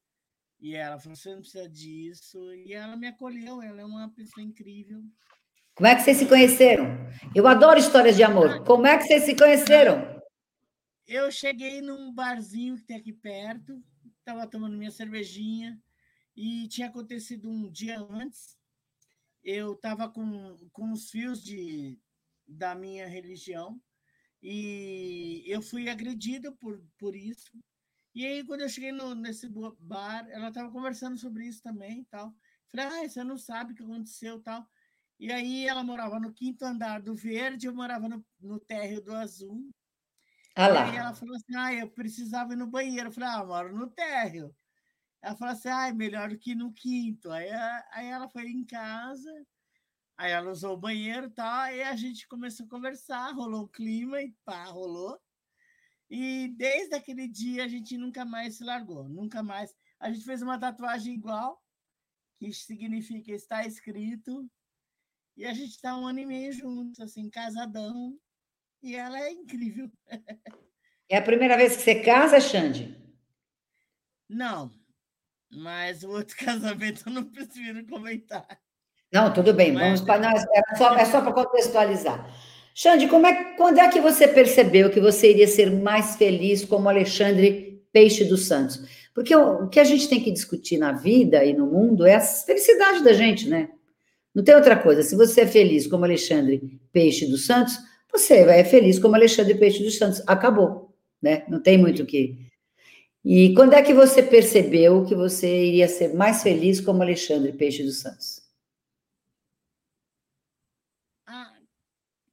[0.59, 4.43] e ela falou você não precisa disso e ela me acolheu ela é uma pessoa
[4.43, 5.01] incrível.
[5.75, 6.85] Como é que vocês se conheceram?
[7.35, 8.63] Eu adoro histórias de amor.
[8.63, 10.21] Como é que vocês se conheceram?
[11.05, 13.83] Eu cheguei num barzinho que tem aqui perto
[14.25, 15.79] estava tomando minha cervejinha
[16.35, 18.57] e tinha acontecido um dia antes
[19.43, 21.99] eu estava com, com os fios de,
[22.47, 23.79] da minha religião
[24.41, 27.51] e eu fui agredida por, por isso.
[28.15, 29.49] E aí, quando eu cheguei no, nesse
[29.79, 32.33] bar, ela estava conversando sobre isso também e tal.
[32.71, 34.65] Falei, ah, você não sabe o que aconteceu tal.
[35.19, 39.13] E aí, ela morava no quinto andar do verde, eu morava no, no térreo do
[39.13, 39.69] azul.
[40.55, 40.87] Ah lá.
[40.87, 43.09] E aí, ela falou assim, ah, eu precisava ir no banheiro.
[43.09, 44.55] Eu falei, ah, eu moro no térreo.
[45.21, 47.31] Ela falou assim, ah, melhor do que no quinto.
[47.31, 47.49] Aí,
[47.91, 49.31] aí ela foi em casa,
[50.17, 53.69] aí ela usou o banheiro e tal, aí a gente começou a conversar, rolou o
[53.69, 55.19] clima e pá, rolou.
[56.09, 59.73] E desde aquele dia a gente nunca mais se largou, nunca mais.
[59.99, 61.61] A gente fez uma tatuagem igual,
[62.37, 64.49] que significa está escrito,
[65.35, 68.17] e a gente está um ano e meio juntos, assim, casadão,
[68.81, 69.91] e ela é incrível.
[71.07, 72.97] É a primeira vez que você casa, Xande?
[74.27, 74.73] Não,
[75.51, 78.47] mas o outro casamento eu não prefiro comentar.
[79.11, 79.83] Não, tudo bem, mas...
[79.83, 80.31] vamos para.
[80.31, 82.27] É só, é só para contextualizar.
[82.77, 87.81] Xande, é, quando é que você percebeu que você iria ser mais feliz como Alexandre
[87.91, 88.81] Peixe dos Santos?
[89.13, 92.19] Porque o, que a gente tem que discutir na vida e no mundo é a
[92.19, 93.69] felicidade da gente, né?
[94.33, 95.01] Não tem outra coisa.
[95.01, 96.61] Se você é feliz como Alexandre
[96.91, 97.77] Peixe dos Santos,
[98.11, 100.21] você é feliz como Alexandre Peixe dos Santos.
[100.27, 101.45] Acabou, né?
[101.47, 102.45] Não tem muito o que
[103.27, 107.81] e quando é que você percebeu que você iria ser mais feliz como Alexandre Peixe
[107.81, 108.39] dos Santos?
[111.25, 111.51] Ah,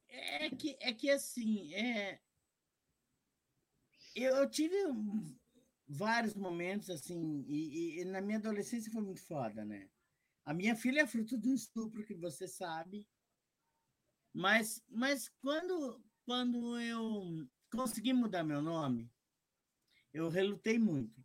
[0.07, 2.19] é que, é que assim, é,
[4.15, 4.75] eu, tive
[5.87, 9.89] vários momentos assim, e, e, na minha adolescência foi muito foda, né?
[10.45, 13.07] A minha filha é fruto de um estupro, que você sabe.
[14.33, 19.09] Mas, mas quando, quando eu consegui mudar meu nome,
[20.13, 21.23] eu relutei muito.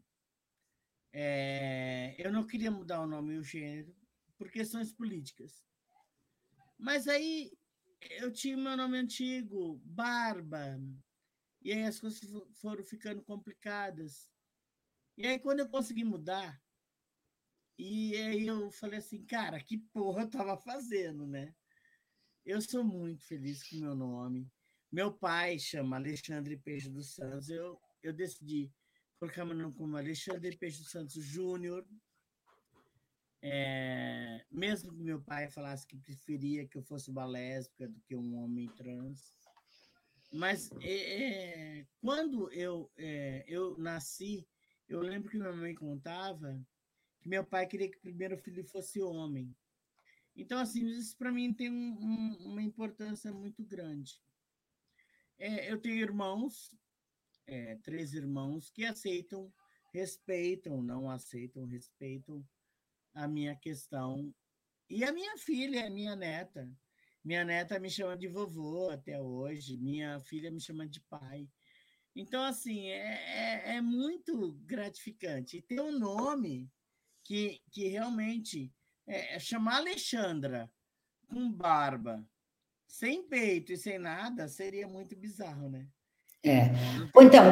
[1.13, 3.95] É, eu não queria mudar o nome e o gênero
[4.37, 5.65] por questões políticas.
[6.79, 7.58] Mas aí
[8.01, 10.81] eu tinha meu nome antigo, Barba,
[11.61, 12.21] e aí as coisas
[12.61, 14.31] foram ficando complicadas.
[15.17, 16.61] E aí quando eu consegui mudar,
[17.79, 21.55] e aí eu falei assim, cara, que porra eu tava fazendo, né?
[22.45, 24.51] Eu sou muito feliz com meu nome.
[24.91, 27.51] Meu pai chama Alexandre Peixe dos Santos.
[27.51, 28.73] Eu, eu decidi
[29.21, 31.87] colocar meu nome como Alexandre Peixe dos Santos Júnior.
[33.41, 38.17] É, mesmo que meu pai falasse que preferia que eu fosse uma lésbica do que
[38.17, 39.33] um homem trans.
[40.33, 44.47] Mas é, é quando eu, é, eu nasci,
[44.89, 46.61] eu lembro que minha mãe contava
[47.21, 49.55] que meu pai queria que o primeiro filho fosse homem.
[50.37, 54.21] Então, assim, isso para mim tem um, um, uma importância muito grande.
[55.39, 56.77] É, eu tenho irmãos,
[57.47, 59.53] é, três irmãos que aceitam,
[59.93, 62.45] respeitam, não aceitam, respeitam
[63.19, 64.33] a minha questão.
[64.89, 66.71] E a minha filha, a minha neta.
[67.25, 71.49] Minha neta me chama de vovô até hoje, minha filha me chama de pai.
[72.15, 75.59] Então, assim, é, é, é muito gratificante.
[75.59, 76.71] E ter um nome
[77.25, 78.73] que, que realmente
[79.07, 80.71] é, é chamar Alexandra
[81.27, 82.25] com barba,
[82.87, 85.87] sem peito e sem nada, seria muito bizarro, né?
[86.43, 86.71] É.
[87.21, 87.43] Então,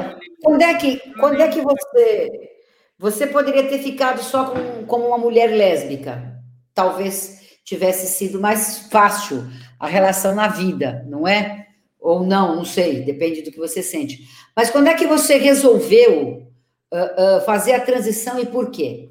[0.42, 2.56] quando é que, quando é que você
[2.98, 6.42] você poderia ter ficado só com, como uma mulher lésbica?
[6.72, 9.44] Talvez tivesse sido mais fácil
[9.78, 11.68] a relação na vida, não é?
[11.98, 14.26] Ou não, não sei, depende do que você sente.
[14.54, 16.52] Mas quando é que você resolveu
[16.92, 19.11] uh, uh, fazer a transição e por quê?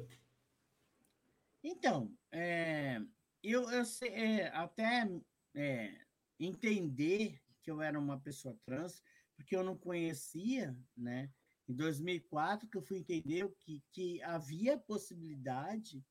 [1.62, 2.98] Então, é,
[3.42, 5.08] eu, eu sei, é, até
[5.54, 5.92] é,
[6.40, 9.02] entender que eu era uma pessoa trans,
[9.36, 11.30] porque eu não conhecia, né?
[11.68, 16.04] Em 2004, que eu fui entender que, que havia possibilidade,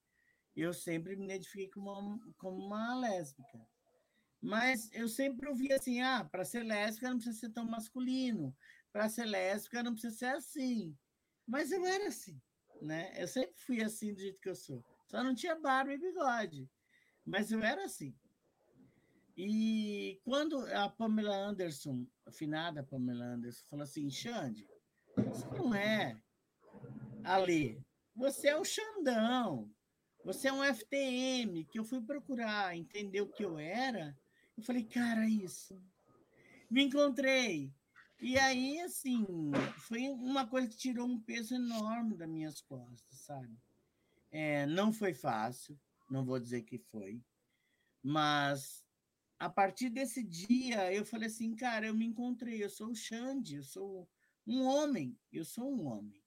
[0.56, 3.66] eu sempre me identifiquei como uma, como uma lésbica.
[4.42, 8.56] Mas eu sempre ouvi assim: ah, para ser lésbica não precisa ser tão masculino,
[8.92, 10.96] para ser lésbica não precisa ser assim.
[11.48, 12.40] Mas eu era assim,
[12.82, 13.14] né?
[13.22, 14.84] Eu sempre fui assim do jeito que eu sou.
[15.08, 16.70] Só não tinha barba e bigode.
[17.26, 18.16] Mas eu era assim.
[19.38, 24.68] E quando a Pamela Anderson, a finada Pamela Anderson, falou assim: Xande,
[25.16, 26.18] você não é
[27.26, 27.84] Ali,
[28.16, 29.68] você é o Xandão,
[30.24, 34.16] você é um FTM, que eu fui procurar entender o que eu era.
[34.56, 35.76] Eu falei, cara, isso.
[36.70, 37.74] Me encontrei.
[38.22, 39.26] E aí, assim,
[39.88, 43.58] foi uma coisa que tirou um peso enorme das minhas costas, sabe?
[44.32, 45.76] É, não foi fácil,
[46.08, 47.24] não vou dizer que foi,
[48.04, 48.86] mas
[49.40, 53.56] a partir desse dia eu falei assim, cara, eu me encontrei, eu sou o Xande,
[53.56, 54.08] eu sou
[54.46, 56.24] um homem, eu sou um homem.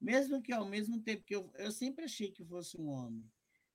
[0.00, 3.30] Mesmo que ao mesmo tempo que eu, eu sempre achei que fosse um homem,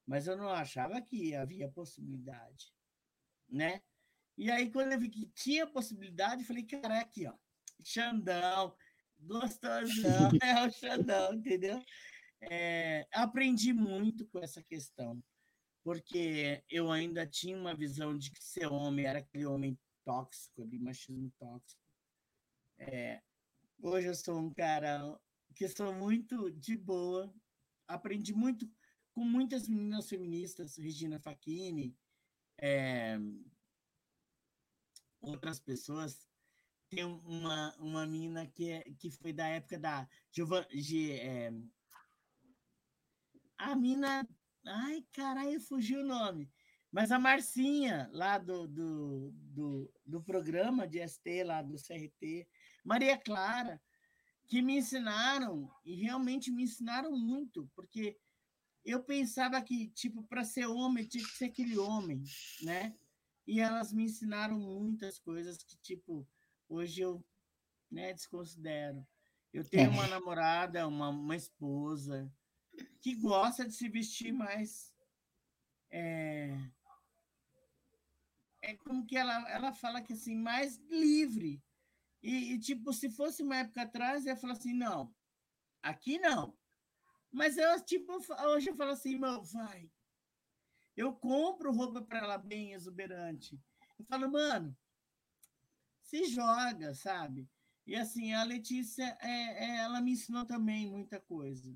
[0.06, 2.74] mas eu não achava que havia possibilidade,
[3.50, 3.82] né?
[4.38, 7.34] E aí, quando eu vi que tinha possibilidade, eu falei, cara, é aqui, ó,
[7.84, 8.76] Xandão,
[9.20, 11.84] gostosão, é o Xandão, entendeu?
[12.42, 15.22] É, aprendi muito com essa questão
[15.84, 20.80] porque eu ainda tinha uma visão de que ser homem era aquele homem tóxico, de
[20.80, 21.82] machismo tóxico.
[22.78, 23.22] É,
[23.82, 25.20] hoje eu sou um cara
[25.56, 27.34] que sou muito de boa,
[27.88, 28.70] aprendi muito
[29.14, 31.96] com muitas meninas feministas, Regina Facchini,
[32.60, 33.18] é,
[35.20, 36.28] outras pessoas.
[36.90, 40.68] Tem uma, uma menina que, é, que foi da época da Giovanna.
[41.22, 41.52] É,
[43.58, 44.28] a mina
[44.66, 46.50] Ai, caralho, fugiu o nome.
[46.92, 52.48] Mas a Marcinha, lá do, do, do, do, programa de ST, lá do CRT,
[52.84, 53.82] Maria Clara,
[54.48, 58.18] que me ensinaram, e realmente me ensinaram muito, porque
[58.84, 62.24] eu pensava que, tipo, para ser homem, tinha que ser aquele homem,
[62.64, 62.96] né?
[63.46, 66.28] E elas me ensinaram muitas coisas que, tipo,
[66.68, 67.24] hoje eu
[67.90, 69.06] né, desconsidero.
[69.54, 69.94] Eu tenho é.
[69.94, 72.32] uma namorada, uma, uma esposa,
[73.02, 74.94] que gosta de se vestir mais.
[75.90, 76.58] É,
[78.62, 81.62] é como que ela, ela fala que assim, mais livre.
[82.22, 85.14] E, e, tipo, se fosse uma época atrás, eu ia falar assim, não,
[85.82, 86.58] aqui não.
[87.32, 88.14] Mas eu, tipo,
[88.46, 89.90] hoje eu falo assim, irmão, vai.
[90.96, 93.60] Eu compro roupa para ela bem exuberante.
[93.98, 94.78] Eu falo, mano,
[96.02, 97.50] se joga, sabe?
[97.88, 101.76] E assim, a Letícia, é, é, ela me ensinou também muita coisa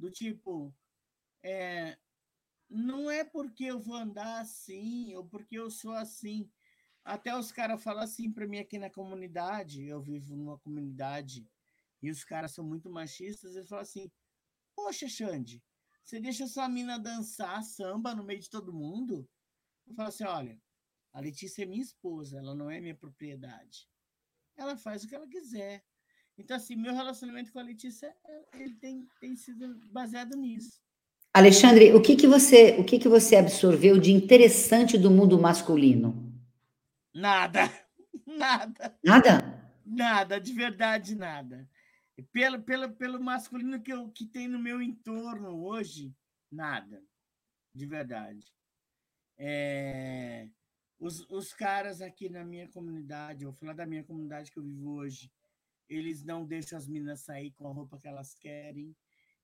[0.00, 0.74] do tipo,
[1.42, 1.98] é,
[2.68, 6.50] não é porque eu vou andar assim ou porque eu sou assim.
[7.10, 11.44] Até os caras falam assim para mim aqui na comunidade, eu vivo numa comunidade
[12.00, 14.08] e os caras são muito machistas, eles falam assim:
[14.76, 15.60] Poxa, Xande,
[16.04, 19.28] você deixa sua mina dançar samba no meio de todo mundo?
[19.88, 20.62] Eu falo assim: Olha,
[21.12, 23.88] a Letícia é minha esposa, ela não é minha propriedade.
[24.56, 25.84] Ela faz o que ela quiser.
[26.38, 28.14] Então, assim, meu relacionamento com a Letícia,
[28.54, 30.80] ele tem, tem sido baseado nisso.
[31.34, 36.29] Alexandre, o que, que você o que, que você absorveu de interessante do mundo masculino?
[37.14, 37.60] Nada,
[38.26, 38.98] nada.
[39.04, 39.72] Nada?
[39.84, 41.68] Nada, de verdade, nada.
[42.32, 46.14] Pelo, pelo, pelo masculino que, eu, que tem no meu entorno hoje,
[46.50, 47.02] nada,
[47.74, 48.46] de verdade.
[49.38, 50.48] É,
[50.98, 54.90] os, os caras aqui na minha comunidade, vou falar da minha comunidade que eu vivo
[54.90, 55.32] hoje,
[55.88, 58.94] eles não deixam as meninas sair com a roupa que elas querem,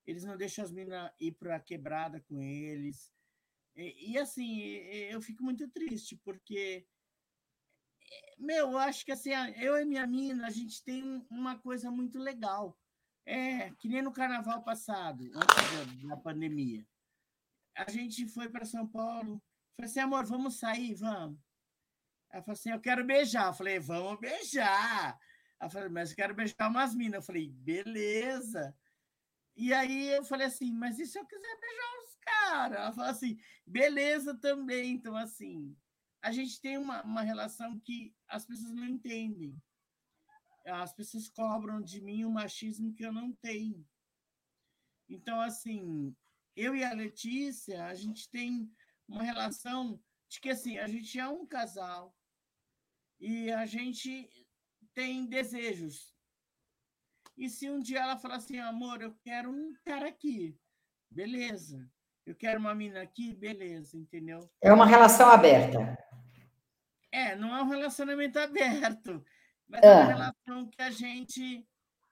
[0.05, 3.11] eles não deixam as meninas ir para a quebrada com eles.
[3.75, 6.87] E, e, assim, eu fico muito triste, porque,
[8.37, 12.19] meu, eu acho que assim, eu e minha mina, a gente tem uma coisa muito
[12.19, 12.77] legal.
[13.25, 16.87] É, que nem no carnaval passado, antes da, pandemia.
[17.75, 19.43] A gente foi para São Paulo,
[19.75, 20.95] falei assim, amor, vamos sair?
[20.95, 21.37] Vamos.
[22.31, 23.47] Ela falou assim, eu quero beijar.
[23.47, 25.19] Eu falei, vamos beijar.
[25.59, 27.15] Ela falou, mas eu quero beijar umas minas.
[27.15, 28.73] Eu falei, beleza.
[29.57, 32.79] E aí eu falei assim, mas e se eu quiser beijar os caras?
[32.79, 34.93] Ela falou assim, beleza também.
[34.93, 35.75] Então, assim,
[36.27, 39.55] a gente tem uma, uma relação que as pessoas não entendem.
[40.65, 43.87] As pessoas cobram de mim um machismo que eu não tenho.
[45.07, 46.13] Então, assim,
[46.53, 48.69] eu e a Letícia, a gente tem
[49.07, 49.97] uma relação
[50.27, 52.13] de que, assim, a gente é um casal
[53.21, 54.29] e a gente
[54.93, 56.13] tem desejos.
[57.37, 60.59] E se um dia ela falar assim, amor, eu quero um cara aqui,
[61.09, 61.89] beleza.
[62.25, 64.51] Eu quero uma mina aqui, beleza, entendeu?
[64.61, 65.97] É uma relação aberta.
[67.11, 69.23] É, não é um relacionamento aberto,
[69.67, 71.65] mas é, é uma relação que a gente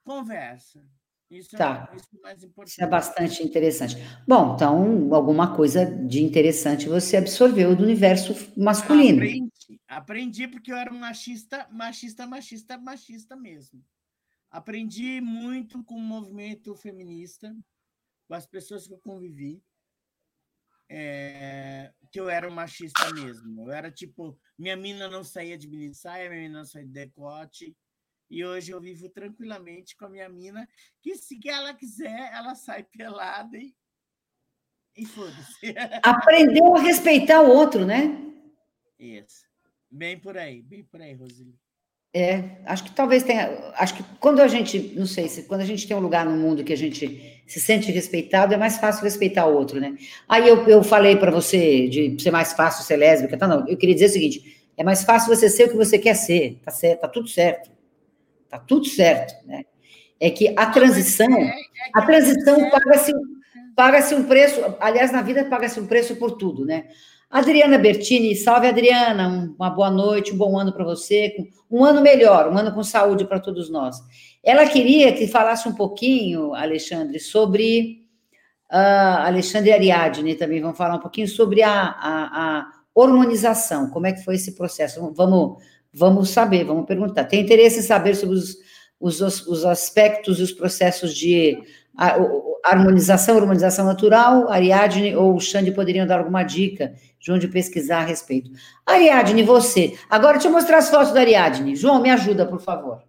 [0.03, 0.85] conversa.
[1.29, 1.89] Isso, é tá.
[1.91, 2.71] é, isso é mais importante.
[2.71, 3.95] Isso é bastante interessante.
[4.27, 9.17] Bom, então, alguma coisa de interessante você absorveu do universo masculino.
[9.17, 13.83] Aprendi, aprendi porque eu era um machista, machista, machista, machista mesmo.
[14.51, 17.55] Aprendi muito com o movimento feminista,
[18.27, 19.61] com as pessoas que eu convivi,
[20.87, 23.63] é, que eu era um machista mesmo.
[23.63, 26.93] Eu era tipo, minha mina não saía de mini saia, minha mina não saía de
[26.93, 27.75] decote,
[28.29, 30.65] e hoje eu vivo tranquilamente com a minha mina,
[31.01, 33.75] que se ela quiser, ela sai pelada e,
[34.95, 35.75] e foda-se.
[36.03, 38.17] Aprendeu a respeitar o outro, né?
[38.97, 39.45] Isso.
[39.91, 41.59] Bem por aí, bem por aí, Roseli.
[42.13, 43.73] É, acho que talvez tenha.
[43.73, 46.37] Acho que quando a gente, não sei, se quando a gente tem um lugar no
[46.37, 49.95] mundo que a gente se sente respeitado, é mais fácil respeitar o outro, né?
[50.27, 53.47] Aí eu, eu falei para você de ser mais fácil ser lésbica, tá?
[53.47, 56.15] Não, eu queria dizer o seguinte: é mais fácil você ser o que você quer
[56.15, 57.75] ser, tá certo, tá tudo certo.
[58.49, 59.63] Tá tudo certo, né?
[60.19, 61.53] É que a transição, é, é
[61.93, 63.13] a transição paga-se
[63.75, 66.85] paga-se um preço, aliás, na vida paga-se um preço por tudo, né?
[67.29, 71.35] Adriana Bertini, salve Adriana, uma boa noite, um bom ano para você,
[71.69, 73.97] um ano melhor, um ano com saúde para todos nós.
[74.45, 78.05] Ela queria que falasse um pouquinho, Alexandre, sobre
[78.71, 84.13] uh, Alexandre Ariadne também, vamos falar um pouquinho sobre a, a, a hormonização, como é
[84.13, 85.11] que foi esse processo?
[85.13, 85.57] Vamos
[85.97, 87.23] Vamos saber, vamos perguntar.
[87.23, 88.57] Tem interesse em saber sobre os,
[88.99, 91.57] os, os aspectos e os processos de
[92.65, 94.49] harmonização, harmonização natural?
[94.49, 98.51] Ariadne ou Xande poderiam dar alguma dica de onde pesquisar a respeito.
[98.85, 99.97] Ariadne, você.
[100.09, 101.77] Agora deixa eu mostrar as fotos da Ariadne.
[101.77, 103.01] João, me ajuda, por favor.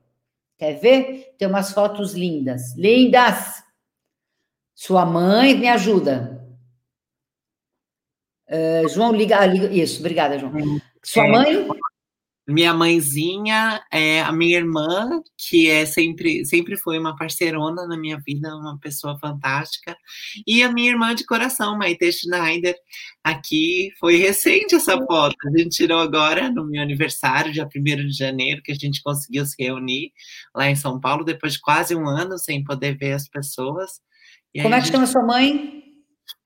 [0.58, 1.34] Quer ver?
[1.38, 2.74] Tem umas fotos lindas.
[2.76, 3.62] Lindas!
[4.74, 6.44] Sua mãe me ajuda.
[8.48, 9.66] Uh, João, liga, liga.
[9.72, 10.52] Isso, obrigada, João.
[11.02, 11.30] Sua é.
[11.30, 11.68] mãe?
[12.46, 18.20] Minha mãezinha, é, a minha irmã, que é sempre, sempre foi uma parceirona na minha
[18.24, 19.96] vida, uma pessoa fantástica,
[20.46, 22.76] e a minha irmã de coração, Maite Schneider,
[23.24, 28.16] aqui, foi recente essa foto, a gente tirou agora no meu aniversário, dia 1 de
[28.16, 30.12] janeiro, que a gente conseguiu se reunir
[30.54, 34.00] lá em São Paulo, depois de quase um ano sem poder ver as pessoas.
[34.54, 34.94] E Como é que gente...
[34.94, 35.82] chama sua mãe?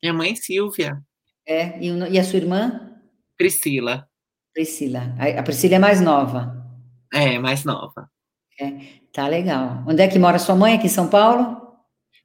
[0.03, 0.99] Minha mãe, Silvia.
[1.47, 2.97] É, e, e a sua irmã?
[3.37, 4.10] Priscila.
[4.53, 5.15] Priscila.
[5.39, 6.57] A Priscila é mais nova.
[7.13, 8.09] É, mais nova.
[8.61, 8.73] É,
[9.13, 9.85] tá legal.
[9.87, 10.75] Onde é que mora sua mãe?
[10.75, 11.61] Aqui em São Paulo?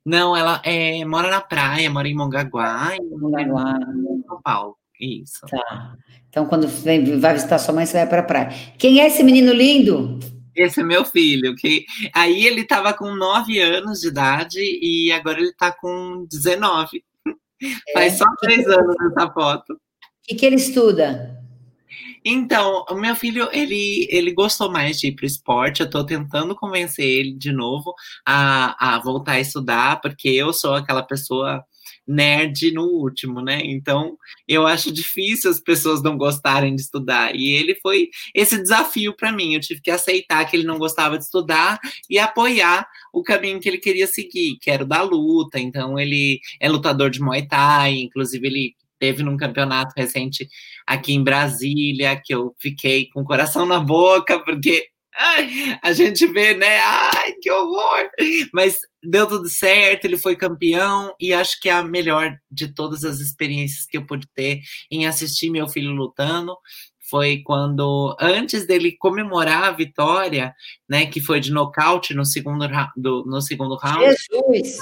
[0.05, 2.95] Não, ela é, mora na praia, mora em Mongaguá.
[3.11, 3.78] Mongaguá.
[3.78, 4.78] Em São Paulo.
[4.99, 5.45] Isso.
[5.47, 5.95] Tá.
[6.30, 8.49] Então, quando vem, vai visitar sua mãe, você vai para a praia.
[8.78, 10.19] Quem é esse menino lindo?
[10.55, 15.39] Esse é meu filho, que aí ele estava com 9 anos de idade e agora
[15.39, 17.03] ele está com 19.
[17.61, 17.93] É.
[17.93, 19.73] Faz só três anos essa foto.
[19.73, 19.78] O
[20.23, 21.34] que, que ele estuda?
[22.26, 25.82] Então, o meu filho, ele, ele gostou mais de ir para o esporte.
[25.82, 27.93] Eu estou tentando convencer ele de novo
[28.26, 31.63] a, a voltar a estudar, porque eu sou aquela pessoa
[32.07, 33.61] nerd no último, né?
[33.63, 34.17] Então,
[34.47, 37.36] eu acho difícil as pessoas não gostarem de estudar.
[37.36, 39.53] E ele foi esse desafio para mim.
[39.53, 43.69] Eu tive que aceitar que ele não gostava de estudar e apoiar o caminho que
[43.69, 45.59] ele queria seguir, que era o da luta.
[45.59, 50.47] Então, ele é lutador de Muay Thai, inclusive ele teve num campeonato recente
[50.85, 54.87] aqui em Brasília, que eu fiquei com o coração na boca, porque
[55.17, 56.79] ai, a gente vê, né?
[56.79, 58.09] Ai, que horror!
[58.53, 63.03] Mas deu tudo certo, ele foi campeão, e acho que é a melhor de todas
[63.03, 66.55] as experiências que eu pude ter em assistir meu filho lutando
[67.09, 70.53] foi quando, antes dele comemorar a vitória,
[70.89, 74.05] né, que foi de nocaute no segundo, do, no segundo round.
[74.05, 74.77] Jesus!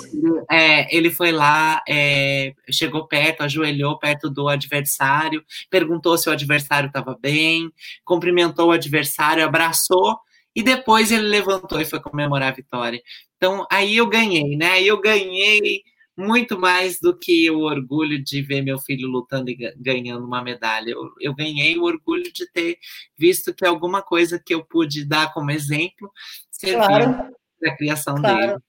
[0.49, 6.88] É, ele foi lá, é, chegou perto, ajoelhou perto do adversário, perguntou se o adversário
[6.88, 7.69] estava bem,
[8.05, 10.17] cumprimentou o adversário, abraçou,
[10.55, 13.01] e depois ele levantou e foi comemorar a vitória.
[13.38, 14.71] Então, aí eu ganhei, né?
[14.74, 15.82] Aí eu ganhei
[16.18, 20.91] muito mais do que o orgulho de ver meu filho lutando e ganhando uma medalha.
[20.91, 22.78] Eu, eu ganhei o orgulho de ter
[23.18, 26.11] visto que alguma coisa que eu pude dar como exemplo
[26.51, 27.34] serviu claro.
[27.59, 28.38] para a criação claro.
[28.38, 28.59] dele.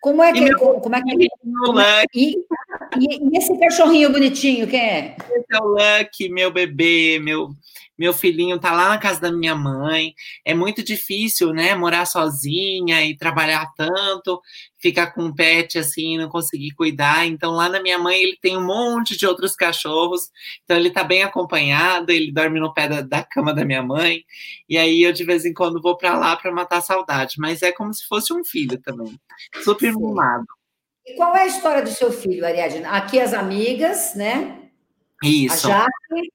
[0.00, 1.28] Como é que, meu, como é que
[1.64, 2.36] como é, e,
[2.98, 5.16] e, e, esse cachorrinho bonitinho, quem é?
[5.18, 7.54] Esse é o Lucky, meu bebê, meu
[7.96, 10.14] meu filhinho tá lá na casa da minha mãe.
[10.44, 14.40] É muito difícil, né, morar sozinha e trabalhar tanto,
[14.84, 17.26] ficar com um pet assim, não conseguir cuidar.
[17.26, 20.30] Então lá na minha mãe ele tem um monte de outros cachorros,
[20.62, 24.22] então ele tá bem acompanhado, ele dorme no pé da, da cama da minha mãe.
[24.68, 27.62] E aí eu de vez em quando vou para lá para matar a saudade, mas
[27.62, 29.18] é como se fosse um filho também.
[29.62, 30.44] Super mimado.
[31.06, 32.90] E qual é a história do seu filho, Ariadna?
[32.90, 34.68] Aqui as amigas, né?
[35.22, 35.66] Isso.
[35.66, 36.32] A Jaque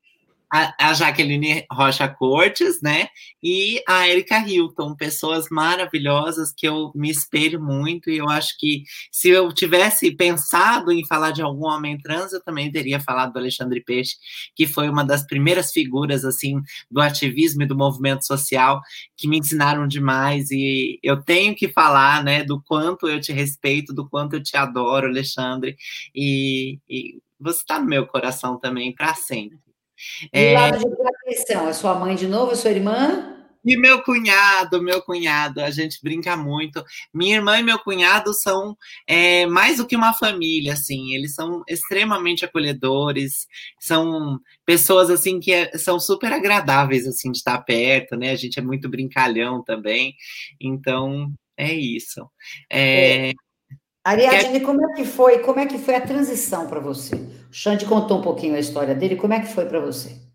[0.52, 3.08] a, Jaqueline Rocha Cortes, né?
[3.42, 8.84] E a Erika Hilton, pessoas maravilhosas que eu me espelho muito, e eu acho que
[9.12, 13.40] se eu tivesse pensado em falar de algum homem trans, eu também teria falado do
[13.40, 14.16] Alexandre Peixe,
[14.56, 18.82] que foi uma das primeiras figuras assim do ativismo e do movimento social
[19.16, 23.94] que me ensinaram demais, e eu tenho que falar, né, do quanto eu te respeito,
[23.94, 25.76] do quanto eu te adoro, Alexandre,
[26.16, 29.69] e, e você está no meu coração também para sempre.
[30.34, 30.54] E é...
[30.54, 33.36] lado de proteção, é sua mãe de novo, é sua irmã?
[33.66, 36.84] E meu cunhado, meu cunhado, a gente brinca muito.
[37.14, 38.76] Minha irmã e meu cunhado são
[39.06, 41.14] é, mais do que uma família, assim.
[41.14, 43.48] Eles são extremamente acolhedores,
[43.80, 48.32] são pessoas assim que é, são super agradáveis assim de estar perto, né?
[48.32, 50.16] A gente é muito brincalhão também.
[50.60, 52.30] Então é isso.
[52.72, 53.34] É, é.
[54.04, 55.40] Ariadne, como é que foi?
[55.40, 57.16] Como é que foi a transição para você?
[57.16, 59.16] O Xande contou um pouquinho a história dele.
[59.16, 60.29] Como é que foi para você?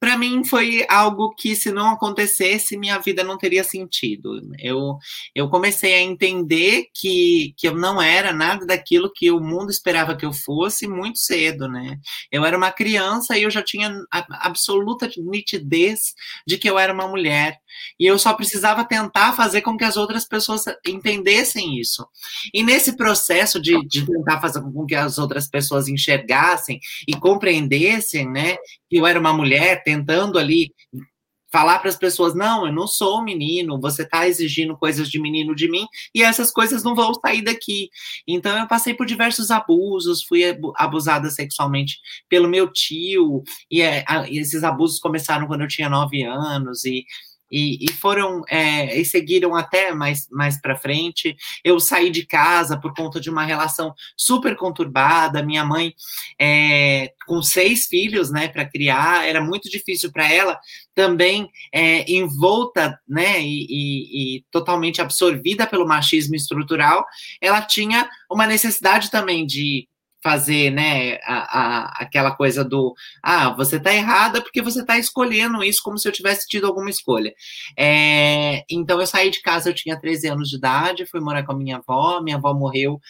[0.00, 4.40] Para mim foi algo que se não acontecesse minha vida não teria sentido.
[4.58, 4.96] Eu,
[5.34, 10.16] eu comecei a entender que, que eu não era nada daquilo que o mundo esperava
[10.16, 11.98] que eu fosse muito cedo, né?
[12.30, 16.14] Eu era uma criança e eu já tinha absoluta nitidez
[16.46, 17.58] de que eu era uma mulher
[17.98, 22.06] e eu só precisava tentar fazer com que as outras pessoas entendessem isso.
[22.52, 28.28] E nesse processo de, de tentar fazer com que as outras pessoas enxergassem e compreendessem,
[28.28, 28.56] né,
[28.88, 30.70] que eu era uma mulher tentando ali
[31.50, 35.18] falar para as pessoas: não, eu não sou um menino, você está exigindo coisas de
[35.18, 37.88] menino de mim e essas coisas não vão sair daqui.
[38.26, 40.42] Então, eu passei por diversos abusos, fui
[40.76, 46.84] abusada sexualmente pelo meu tio, e, é, esses abusos começaram quando eu tinha nove anos,
[46.84, 47.06] e
[47.50, 51.36] e, e, foram é, e seguiram até mais, mais para frente.
[51.64, 55.42] Eu saí de casa por conta de uma relação super conturbada.
[55.42, 55.94] Minha mãe,
[56.40, 60.58] é, com seis filhos, né, para criar, era muito difícil para ela.
[60.94, 67.04] Também é, envolta, né, e, e, e totalmente absorvida pelo machismo estrutural,
[67.40, 69.88] ela tinha uma necessidade também de
[70.22, 75.62] fazer, né, a, a, aquela coisa do, ah, você tá errada porque você tá escolhendo
[75.62, 77.32] isso como se eu tivesse tido alguma escolha.
[77.78, 81.52] É, então eu saí de casa, eu tinha 13 anos de idade, fui morar com
[81.52, 83.00] a minha avó, minha avó morreu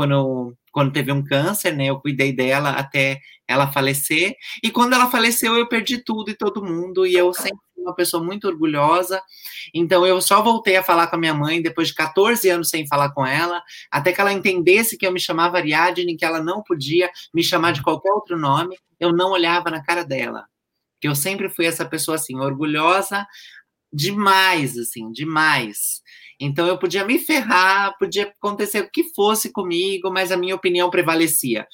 [0.00, 5.10] quando, quando teve um câncer, né, eu cuidei dela até ela falecer, e quando ela
[5.10, 9.20] faleceu eu perdi tudo e todo mundo, e eu sempre uma pessoa muito orgulhosa.
[9.74, 12.86] Então eu só voltei a falar com a minha mãe depois de 14 anos sem
[12.86, 16.62] falar com ela, até que ela entendesse que eu me chamava Ariadne, que ela não
[16.62, 18.76] podia me chamar de qualquer outro nome.
[18.98, 20.44] Eu não olhava na cara dela.
[21.00, 23.26] Que eu sempre fui essa pessoa assim, orgulhosa
[23.90, 26.02] demais, assim, demais.
[26.40, 30.88] Então eu podia me ferrar, podia acontecer o que fosse comigo, mas a minha opinião
[30.88, 31.66] prevalecia.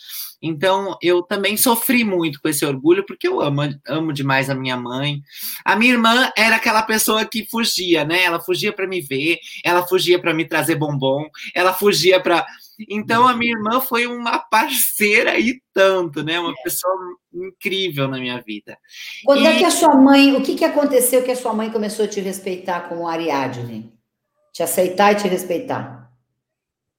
[0.42, 4.76] Então eu também sofri muito com esse orgulho, porque eu amo, amo demais a minha
[4.76, 5.20] mãe.
[5.64, 8.24] A minha irmã era aquela pessoa que fugia, né?
[8.24, 12.44] Ela fugia para me ver, ela fugia para me trazer bombom, ela fugia para.
[12.90, 16.40] Então a minha irmã foi uma parceira e tanto, né?
[16.40, 16.94] Uma pessoa
[17.32, 18.76] incrível na minha vida.
[19.24, 19.46] Quando e...
[19.46, 22.08] é que a sua mãe, o que, que aconteceu que a sua mãe começou a
[22.08, 23.95] te respeitar como Ariadne?
[24.56, 26.10] Te aceitar e te respeitar?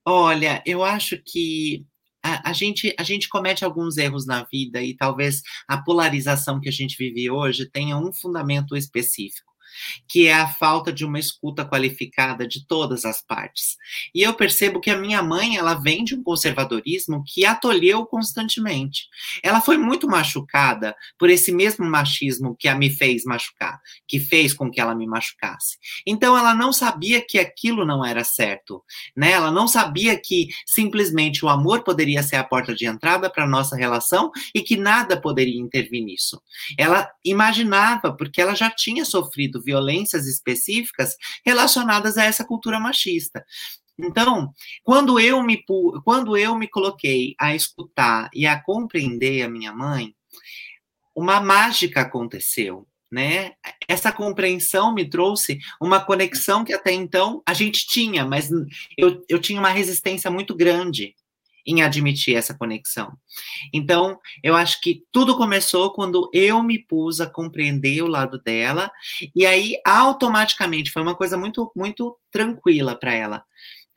[0.06, 1.88] Olha, eu acho que
[2.22, 6.70] a, a, gente, a gente comete alguns erros na vida e talvez a polarização que
[6.70, 9.47] a gente vive hoje tenha um fundamento específico
[10.08, 13.78] que é a falta de uma escuta qualificada de todas as partes.
[14.14, 18.06] E eu percebo que a minha mãe, ela vem de um conservadorismo que a tolheu
[18.06, 19.08] constantemente.
[19.44, 24.54] Ela foi muito machucada por esse mesmo machismo que a me fez machucar, que fez
[24.54, 25.78] com que ela me machucasse.
[26.06, 28.84] Então ela não sabia que aquilo não era certo,
[29.16, 29.32] né?
[29.32, 33.76] Ela não sabia que simplesmente o amor poderia ser a porta de entrada para nossa
[33.76, 36.42] relação e que nada poderia intervir nisso.
[36.78, 43.46] Ela imaginava porque ela já tinha sofrido violências específicas relacionadas a essa cultura machista.
[44.00, 44.54] Então,
[44.84, 45.62] quando eu me
[46.06, 50.16] quando eu me coloquei a escutar e a compreender a minha mãe,
[51.14, 53.54] uma mágica aconteceu, né?
[53.88, 58.50] Essa compreensão me trouxe uma conexão que até então a gente tinha, mas
[58.98, 61.16] eu, eu tinha uma resistência muito grande
[61.68, 63.12] em admitir essa conexão.
[63.74, 68.90] Então, eu acho que tudo começou quando eu me pus a compreender o lado dela,
[69.36, 73.44] e aí automaticamente foi uma coisa muito, muito tranquila para ela,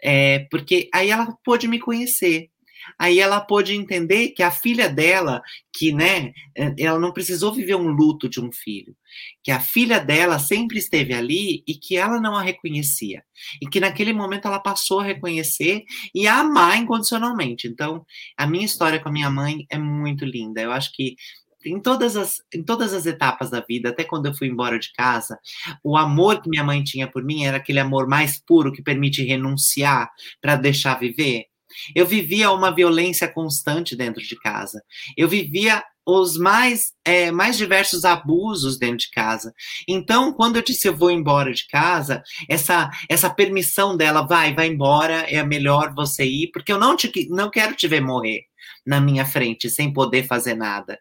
[0.02, 2.50] é, porque aí ela pôde me conhecer.
[2.98, 7.74] Aí ela pôde entender que a filha dela, que né, eh, ela não precisou viver
[7.74, 8.96] um luto de um filho,
[9.42, 13.22] que a filha dela sempre esteve ali e que ela não a reconhecia.
[13.62, 15.82] E que naquele momento ela passou a reconhecer
[16.14, 17.66] e a amar incondicionalmente.
[17.66, 18.04] Então,
[18.36, 20.60] a minha história com a minha mãe é muito linda.
[20.60, 21.16] Eu acho que
[21.64, 24.92] em todas, as, em todas as etapas da vida, até quando eu fui embora de
[24.92, 25.38] casa,
[25.84, 29.22] o amor que minha mãe tinha por mim era aquele amor mais puro que permite
[29.22, 30.10] renunciar
[30.40, 31.49] para deixar viver.
[31.94, 34.82] Eu vivia uma violência constante dentro de casa.
[35.16, 39.52] Eu vivia os mais, é, mais diversos abusos dentro de casa.
[39.86, 44.66] Então, quando eu disse eu vou embora de casa, essa, essa permissão dela, vai, vai
[44.66, 48.42] embora, é melhor você ir, porque eu não, te, não quero te ver morrer
[48.84, 50.98] na minha frente sem poder fazer nada.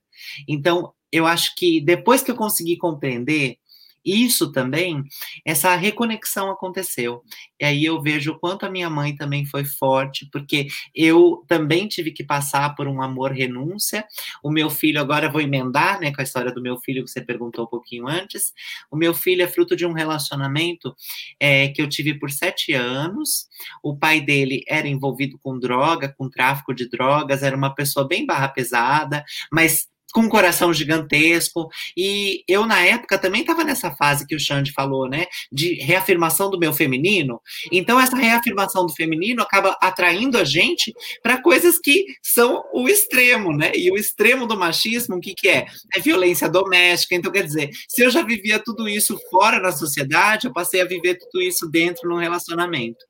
[0.47, 3.57] Então, eu acho que depois que eu consegui compreender
[4.05, 5.03] isso também,
[5.45, 7.23] essa reconexão aconteceu.
[7.59, 11.87] E aí eu vejo o quanto a minha mãe também foi forte, porque eu também
[11.87, 14.05] tive que passar por um amor renúncia.
[14.43, 17.21] O meu filho, agora vou emendar, né, com a história do meu filho que você
[17.21, 18.53] perguntou um pouquinho antes.
[18.89, 20.95] O meu filho é fruto de um relacionamento
[21.39, 23.47] é, que eu tive por sete anos.
[23.83, 28.25] O pai dele era envolvido com droga, com tráfico de drogas, era uma pessoa bem
[28.25, 31.70] barra pesada, mas com um coração gigantesco.
[31.95, 35.26] E eu, na época, também estava nessa fase que o Xande falou, né?
[35.51, 37.41] De reafirmação do meu feminino.
[37.72, 43.55] Então, essa reafirmação do feminino acaba atraindo a gente para coisas que são o extremo,
[43.55, 43.72] né?
[43.76, 45.68] E o extremo do machismo, o que, que é?
[45.95, 47.16] É violência doméstica.
[47.16, 50.86] Então, quer dizer, se eu já vivia tudo isso fora da sociedade, eu passei a
[50.86, 53.10] viver tudo isso dentro no relacionamento.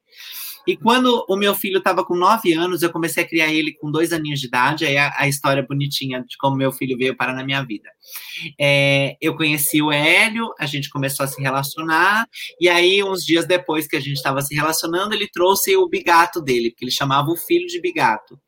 [0.69, 3.89] E quando o meu filho estava com nove anos, eu comecei a criar ele com
[3.89, 7.33] dois aninhos de idade, aí a, a história bonitinha de como meu filho veio parar
[7.33, 7.89] na minha vida.
[8.61, 12.27] É, eu conheci o Hélio, a gente começou a se relacionar,
[12.61, 16.39] e aí, uns dias depois que a gente estava se relacionando, ele trouxe o bigato
[16.39, 18.39] dele, porque ele chamava o filho de bigato.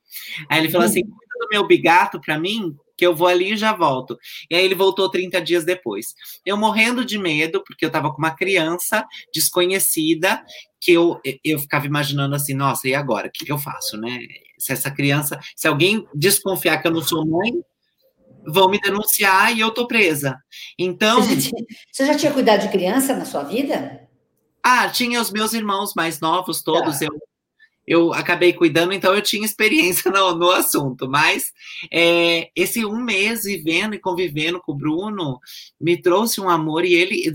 [0.48, 3.58] Aí ele falou assim: cuida do meu bigato para mim, que eu vou ali e
[3.58, 4.16] já volto.
[4.48, 6.14] E aí ele voltou 30 dias depois.
[6.46, 10.40] Eu morrendo de medo, porque eu estava com uma criança desconhecida,
[10.80, 13.28] que eu, eu ficava imaginando assim, nossa, e agora?
[13.28, 14.20] O que, que eu faço, né?
[14.60, 17.54] Se essa criança, se alguém desconfiar que eu não sou mãe,
[18.46, 20.38] vão me denunciar e eu tô presa.
[20.78, 21.24] Então.
[21.24, 24.08] Você já, tinha, você já tinha cuidado de criança na sua vida?
[24.64, 27.00] Ah, tinha os meus irmãos mais novos, todos.
[27.00, 27.06] Tá.
[27.06, 27.31] Eu
[27.92, 31.10] eu acabei cuidando, então eu tinha experiência no, no assunto.
[31.10, 31.52] Mas
[31.92, 35.40] é, esse um mês vivendo e convivendo com o Bruno
[35.80, 37.30] me trouxe um amor e ele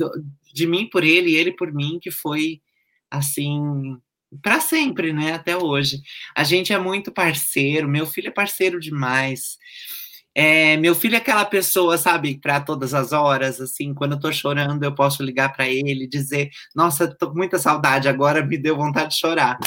[0.54, 2.62] de mim por ele e ele por mim que foi
[3.10, 3.98] assim
[4.42, 5.34] para sempre, né?
[5.34, 6.00] Até hoje.
[6.34, 7.86] A gente é muito parceiro.
[7.86, 9.58] Meu filho é parceiro demais.
[10.34, 14.30] É, meu filho é aquela pessoa, sabe, para todas as horas, assim, quando eu tô
[14.30, 18.76] chorando, eu posso ligar para ele, dizer, nossa, tô com muita saudade, agora me deu
[18.76, 19.58] vontade de chorar.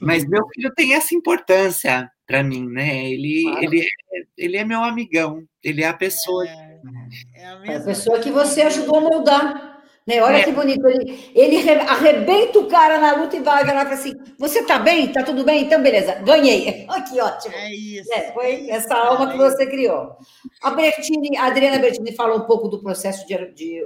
[0.00, 3.10] Mas meu filho tem essa importância para mim, né?
[3.10, 3.64] Ele, claro.
[3.64, 6.46] ele, é, ele é meu amigão, ele é a pessoa.
[6.46, 6.80] É,
[7.34, 9.76] é a, é a, pessoa que você ajudou a moldar.
[10.06, 10.22] Né?
[10.22, 10.44] Olha é.
[10.44, 10.86] que bonito.
[10.86, 14.78] Ele, ele arrebenta o cara na luta e vai virar e fala assim: Você tá
[14.78, 15.10] bem?
[15.12, 15.64] Tá tudo bem?
[15.64, 16.86] Então, beleza, ganhei.
[17.10, 17.54] que ótimo.
[17.54, 18.12] É isso.
[18.12, 20.16] É, foi essa alma que você criou.
[20.62, 23.82] A Bertini, a Adriana Bertini falou um pouco do processo de, de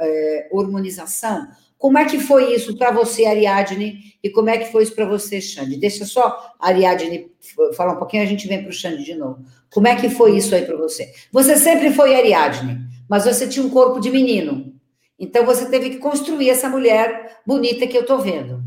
[0.00, 1.46] é, hormonização.
[1.82, 5.04] Como é que foi isso para você, Ariadne, e como é que foi isso para
[5.04, 5.76] você, Xande?
[5.76, 7.28] Deixa só a Ariadne
[7.76, 9.44] falar um pouquinho, a gente vem para o Xande de novo.
[9.68, 11.12] Como é que foi isso aí para você?
[11.32, 14.72] Você sempre foi Ariadne, mas você tinha um corpo de menino.
[15.18, 18.62] Então você teve que construir essa mulher bonita que eu estou vendo.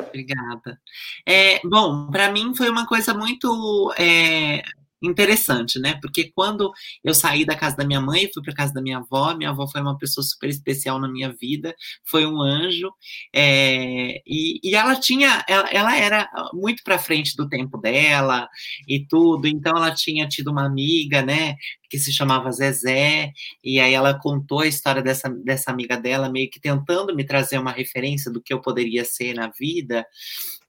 [0.00, 0.80] Obrigada.
[1.26, 4.62] É, bom, para mim foi uma coisa muito é,
[5.02, 5.98] interessante, né?
[6.00, 6.70] Porque quando
[7.04, 9.66] eu saí da casa da minha mãe fui para casa da minha avó, minha avó
[9.66, 11.74] foi uma pessoa super especial na minha vida,
[12.04, 12.90] foi um anjo,
[13.34, 18.48] é, e, e, ela tinha, ela, ela era muito para frente do tempo dela
[18.88, 21.56] e tudo, então ela tinha tido uma amiga, né?
[21.92, 26.48] Que se chamava Zezé, e aí ela contou a história dessa, dessa amiga dela, meio
[26.48, 30.06] que tentando me trazer uma referência do que eu poderia ser na vida.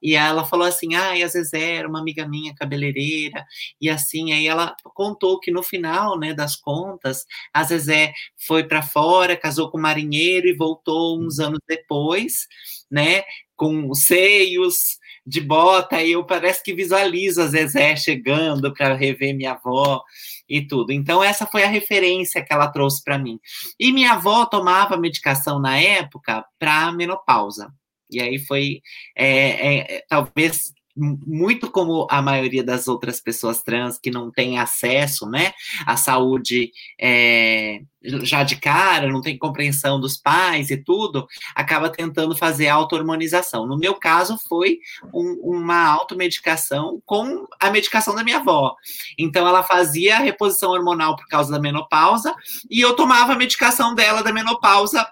[0.02, 3.42] E ela falou assim: ah, e a Zezé era uma amiga minha cabeleireira,
[3.80, 8.12] e assim, aí ela contou que no final, né, das contas, a Zezé
[8.46, 12.46] foi para fora, casou com um marinheiro e voltou uns anos depois,
[12.90, 13.22] né,
[13.56, 19.52] com seios de bota, e eu parece que visualizo a Zezé chegando para rever minha
[19.52, 20.02] avó
[20.48, 20.92] e tudo.
[20.92, 23.40] Então, essa foi a referência que ela trouxe para mim.
[23.80, 27.72] E minha avó tomava medicação na época para menopausa.
[28.10, 28.82] E aí foi,
[29.16, 35.28] é, é, talvez, muito como a maioria das outras pessoas trans que não tem acesso,
[35.28, 35.52] né,
[35.86, 36.70] à saúde
[37.00, 37.80] é,
[38.22, 43.66] já de cara, não tem compreensão dos pais e tudo, acaba tentando fazer auto-hormonização.
[43.66, 44.78] No meu caso, foi
[45.12, 48.74] um, uma automedicação com a medicação da minha avó.
[49.18, 52.34] Então, ela fazia a reposição hormonal por causa da menopausa
[52.70, 55.06] e eu tomava a medicação dela da menopausa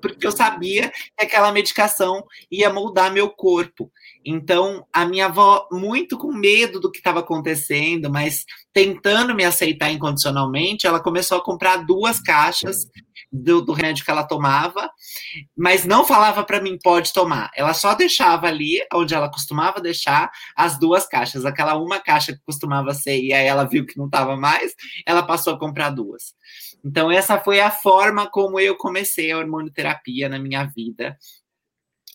[0.00, 3.90] porque eu sabia que aquela medicação ia moldar meu corpo.
[4.24, 9.90] Então, a minha avó, muito com medo do que estava acontecendo, mas tentando me aceitar
[9.90, 12.86] incondicionalmente, ela começou a comprar duas caixas
[13.32, 14.90] do, do remédio que ela tomava,
[15.56, 17.50] mas não falava para mim, pode tomar.
[17.54, 21.44] Ela só deixava ali, onde ela costumava deixar, as duas caixas.
[21.44, 24.74] Aquela uma caixa que costumava ser, e aí ela viu que não estava mais,
[25.06, 26.34] ela passou a comprar duas.
[26.84, 31.16] Então, essa foi a forma como eu comecei a hormonoterapia na minha vida.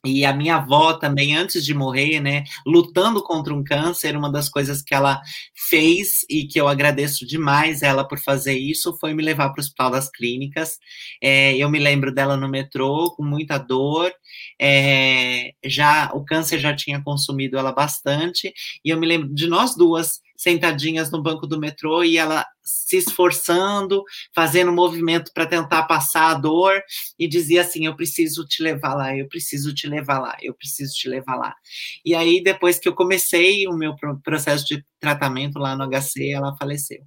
[0.06, 4.48] E a minha avó também, antes de morrer, né, lutando contra um câncer, uma das
[4.48, 5.20] coisas que ela
[5.68, 9.64] fez e que eu agradeço demais ela por fazer isso foi me levar para o
[9.64, 10.78] Hospital das Clínicas.
[11.22, 14.14] É, eu me lembro dela no metrô com muita dor,
[14.62, 18.54] é, já o câncer já tinha consumido ela bastante,
[18.84, 22.98] e eu me lembro de nós duas sentadinhas no banco do metrô e ela se
[22.98, 26.82] esforçando, fazendo movimento para tentar passar a dor
[27.18, 30.94] e dizia assim: Eu preciso te levar lá, eu preciso te levar lá, eu preciso
[30.94, 31.56] te levar lá.
[32.04, 36.56] E aí, depois que eu comecei o meu processo de tratamento lá no HC, ela
[36.58, 37.04] faleceu.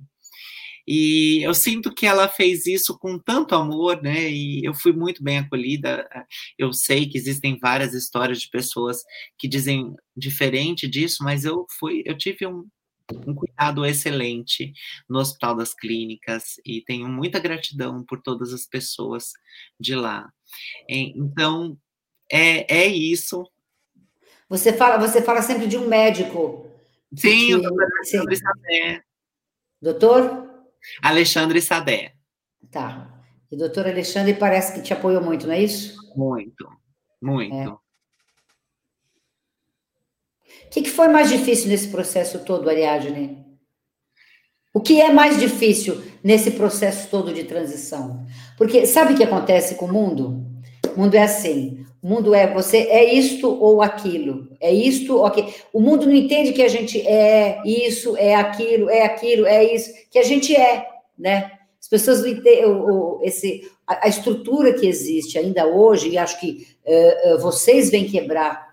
[0.90, 4.30] E eu sinto que ela fez isso com tanto amor, né?
[4.30, 6.08] E eu fui muito bem acolhida.
[6.56, 9.02] Eu sei que existem várias histórias de pessoas
[9.38, 12.64] que dizem diferente disso, mas eu fui, eu tive um,
[13.26, 14.72] um cuidado excelente
[15.08, 19.32] no Hospital das Clínicas e tenho muita gratidão por todas as pessoas
[19.78, 20.30] de lá.
[20.88, 21.78] Então,
[22.30, 23.48] é, é isso.
[24.48, 26.66] Você fala, você fala sempre de um médico.
[27.14, 29.02] Sim, que, o doutor Alexandre Sadé.
[29.80, 30.48] Doutor?
[31.02, 32.14] Alexandre Sadé.
[32.70, 33.22] Tá.
[33.50, 35.96] E o doutor Alexandre parece que te apoiou muito, não é isso?
[36.14, 36.68] Muito,
[37.20, 37.54] muito.
[37.54, 37.87] É.
[40.66, 43.38] O que, que foi mais difícil nesse processo todo, Ariadne?
[44.74, 48.24] O que é mais difícil nesse processo todo de transição?
[48.56, 50.44] Porque sabe o que acontece com o mundo?
[50.94, 51.84] O mundo é assim.
[52.02, 54.48] O mundo é você é isto ou aquilo.
[54.60, 55.52] É isto ou aquilo.
[55.72, 59.90] O mundo não entende que a gente é isso, é aquilo, é aquilo, é isso,
[60.10, 60.86] que a gente é,
[61.18, 61.52] né?
[61.80, 66.38] As pessoas não entendem o, esse, a, a, estrutura que existe ainda hoje, e acho
[66.38, 68.67] que uh, uh, vocês vêm quebrar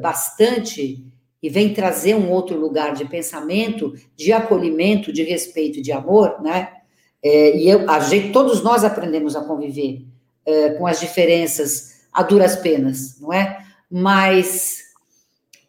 [0.00, 1.04] bastante
[1.42, 6.68] e vem trazer um outro lugar de pensamento, de acolhimento, de respeito, de amor, né?
[7.22, 10.04] É, e eu, a gente, todos nós aprendemos a conviver
[10.46, 13.64] é, com as diferenças a duras penas, não é?
[13.90, 14.82] Mas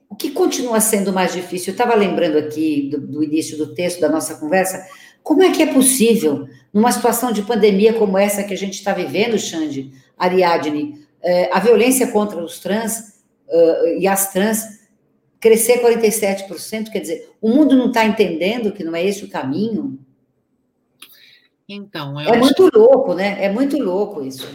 [0.09, 1.71] o que continua sendo mais difícil?
[1.71, 4.85] Eu estava lembrando aqui do, do, início do texto da nossa conversa,
[5.23, 8.93] como é que é possível, numa situação de pandemia como essa que a gente está
[8.93, 13.12] vivendo, Xande, Ariadne, é, a violência contra os trans
[13.53, 14.83] uh, e as trans
[15.39, 19.99] crescer 47%, quer dizer, o mundo não está entendendo que não é esse o caminho?
[21.67, 22.77] Então, é muito que...
[22.77, 23.43] louco, né?
[23.43, 24.47] É muito louco isso.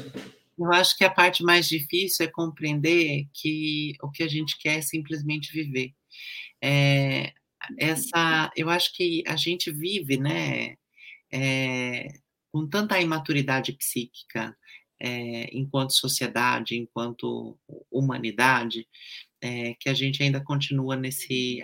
[0.58, 4.78] Eu acho que a parte mais difícil é compreender que o que a gente quer
[4.78, 5.92] é simplesmente viver.
[6.62, 7.32] É,
[7.78, 10.74] essa, eu acho que a gente vive, né,
[11.32, 12.08] é,
[12.52, 14.56] com tanta imaturidade psíquica,
[15.00, 17.58] é, enquanto sociedade, enquanto
[17.90, 18.86] humanidade,
[19.40, 21.62] é, que a gente ainda continua nesse,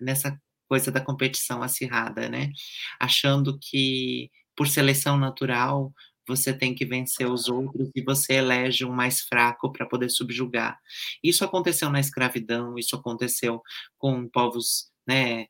[0.00, 0.38] nessa
[0.68, 2.52] coisa da competição acirrada, né?
[3.00, 5.92] Achando que por seleção natural
[6.26, 10.78] você tem que vencer os outros e você elege um mais fraco para poder subjugar.
[11.24, 13.62] Isso aconteceu na escravidão, isso aconteceu
[13.96, 15.46] com povos, né,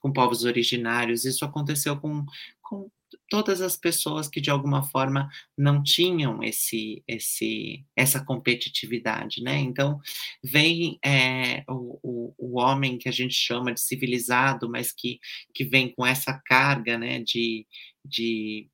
[0.00, 2.24] com povos originários, isso aconteceu com,
[2.62, 2.88] com
[3.30, 9.56] todas as pessoas que de alguma forma não tinham esse, esse, essa competitividade, né?
[9.56, 10.00] Então
[10.42, 15.20] vem é, o, o, o, homem que a gente chama de civilizado, mas que,
[15.54, 17.20] que vem com essa carga, né?
[17.20, 17.64] De,
[18.04, 18.68] de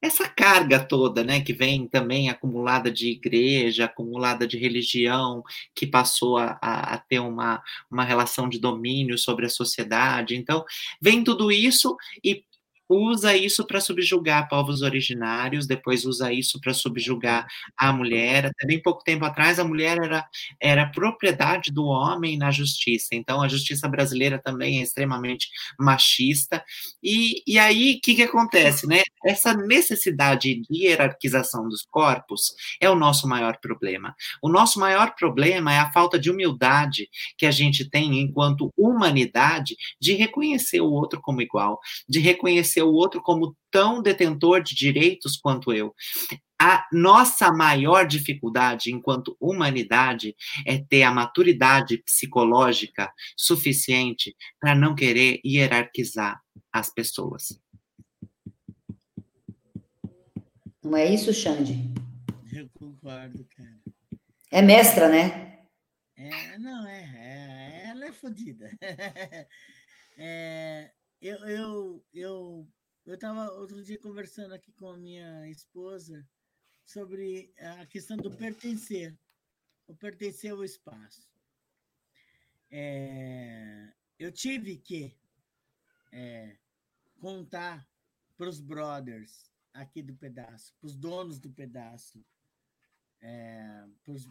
[0.00, 5.42] essa carga toda, né, que vem também acumulada de igreja, acumulada de religião,
[5.74, 10.36] que passou a, a, ter uma, uma relação de domínio sobre a sociedade.
[10.36, 10.62] Então,
[11.00, 12.44] vem tudo isso e
[12.94, 18.46] usa isso para subjugar povos originários, depois usa isso para subjugar a mulher.
[18.46, 20.26] Até bem pouco tempo atrás, a mulher era,
[20.60, 23.08] era propriedade do homem na justiça.
[23.12, 26.64] Então, a justiça brasileira também é extremamente machista.
[27.02, 28.86] E, e aí, o que, que acontece?
[28.86, 29.02] Né?
[29.24, 34.14] Essa necessidade de hierarquização dos corpos é o nosso maior problema.
[34.42, 39.76] O nosso maior problema é a falta de humildade que a gente tem enquanto humanidade
[40.00, 45.36] de reconhecer o outro como igual, de reconhecer o outro como tão detentor de direitos
[45.36, 45.94] quanto eu.
[46.60, 50.34] A nossa maior dificuldade enquanto humanidade
[50.66, 56.40] é ter a maturidade psicológica suficiente para não querer hierarquizar
[56.72, 57.60] as pessoas.
[60.82, 61.92] Não é isso, Xande?
[62.52, 63.80] Eu concordo, cara.
[64.50, 65.58] É mestra, né?
[66.16, 68.70] É, não, é, é ela é fodida.
[70.16, 70.92] É,
[71.24, 72.68] eu, eu, eu,
[73.06, 76.28] eu estava outro dia conversando aqui com a minha esposa
[76.84, 79.18] sobre a questão do pertencer,
[79.86, 81.26] o pertencer ao espaço.
[82.70, 85.16] É, eu tive que
[86.12, 86.58] é,
[87.18, 87.88] contar
[88.36, 92.22] para os brothers aqui do pedaço, para os donos do pedaço,
[93.22, 94.28] é, para os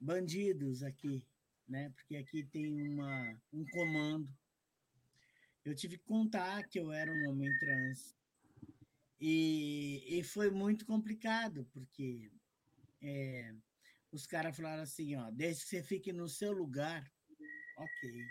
[0.00, 1.22] bandidos aqui,
[1.68, 1.90] né?
[1.90, 4.26] Porque aqui tem uma, um comando.
[5.64, 8.16] Eu tive que contar que eu era um homem trans.
[9.20, 12.30] E, e foi muito complicado, porque
[13.02, 13.54] é,
[14.10, 17.04] os caras falaram assim, ó, desde que você fique no seu lugar,
[17.76, 18.26] ok.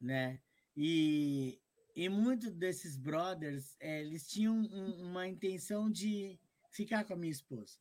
[0.00, 0.40] Né?
[0.76, 1.60] E,
[1.94, 6.40] e muitos desses brothers, é, eles tinham um, uma intenção de
[6.70, 7.78] ficar com a minha esposa.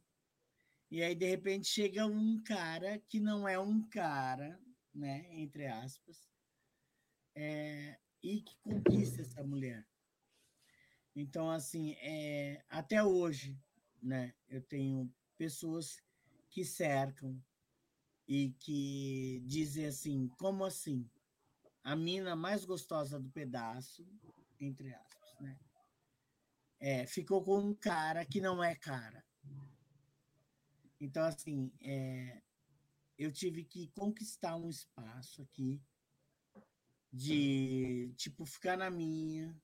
[0.92, 4.60] E aí, de repente, chega um cara que não é um cara,
[4.94, 5.28] né?
[5.32, 6.28] Entre aspas,
[7.36, 9.88] é, e que conquista essa mulher.
[11.16, 13.58] Então, assim, é, até hoje,
[14.02, 14.34] né?
[14.48, 16.02] Eu tenho pessoas
[16.50, 17.42] que cercam
[18.28, 21.10] e que dizem assim, como assim?
[21.84, 24.08] A mina mais gostosa do pedaço,
[24.60, 25.60] entre aspas, né?
[26.80, 29.26] É, ficou com um cara que não é cara.
[31.02, 32.42] Então, assim, é,
[33.18, 35.82] eu tive que conquistar um espaço aqui
[37.12, 39.56] de, tipo, ficar na minha,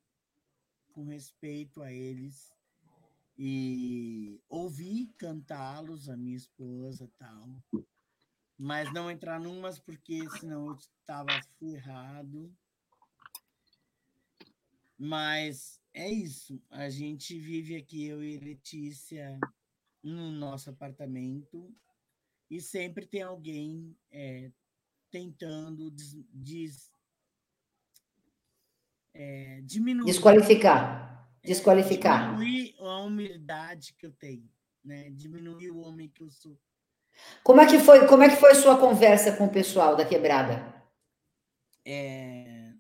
[0.93, 2.53] com respeito a eles,
[3.37, 7.63] e ouvir cantá-los, a minha esposa tal,
[8.57, 12.55] mas não entrar numas porque senão eu estava ferrado.
[14.97, 19.37] Mas é isso, a gente vive aqui, eu e Letícia,
[20.01, 21.73] no nosso apartamento.
[22.49, 24.51] E sempre tem alguém é,
[25.09, 26.91] tentando des, des,
[29.15, 30.05] é, diminuir.
[30.05, 31.25] Desqualificar.
[31.41, 32.35] É, Desqualificar.
[32.35, 34.49] Diminuir a humildade que eu tenho,
[34.83, 35.09] né?
[35.11, 36.59] Diminuir o homem que eu sou.
[37.41, 40.05] Como é que foi, como é que foi a sua conversa com o pessoal da
[40.05, 40.75] quebrada?
[41.85, 42.73] É,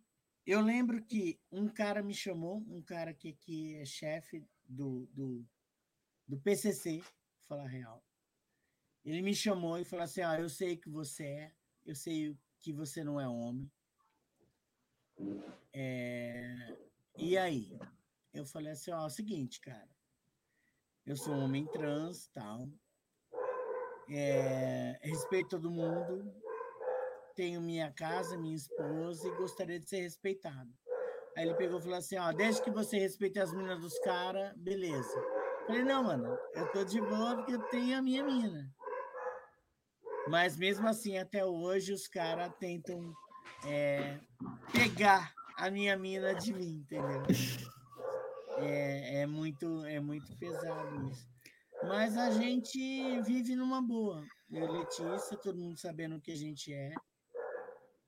[0.45, 5.45] eu lembro que um cara me chamou, um cara que, que é chefe do, do,
[6.27, 7.01] do PCC,
[7.45, 8.03] falar real.
[9.05, 11.51] Ele me chamou e falou assim: ah, eu sei que você é,
[11.85, 13.71] eu sei que você não é homem.
[15.73, 16.77] É...
[17.17, 17.77] E aí?
[18.33, 19.89] Eu falei assim: ó, é o seguinte, cara.
[21.05, 22.67] Eu sou um homem trans, tal.
[24.09, 24.99] É...
[25.01, 26.33] Respeito todo mundo.
[27.35, 30.71] Tenho minha casa, minha esposa e gostaria de ser respeitado.
[31.35, 34.53] Aí ele pegou e falou assim: ó, desde que você respeite as meninas dos caras,
[34.55, 35.21] beleza.
[35.67, 38.71] Falei, não, mano, eu tô de boa porque eu tenho a minha mina.
[40.27, 43.13] Mas mesmo assim, até hoje, os caras tentam
[43.65, 44.19] é,
[44.71, 47.23] pegar a minha mina de mim, entendeu?
[48.57, 51.27] É, é, muito, é muito pesado isso.
[51.83, 54.23] Mas a gente vive numa boa.
[54.51, 56.93] Eu e Letícia, todo mundo sabendo o que a gente é.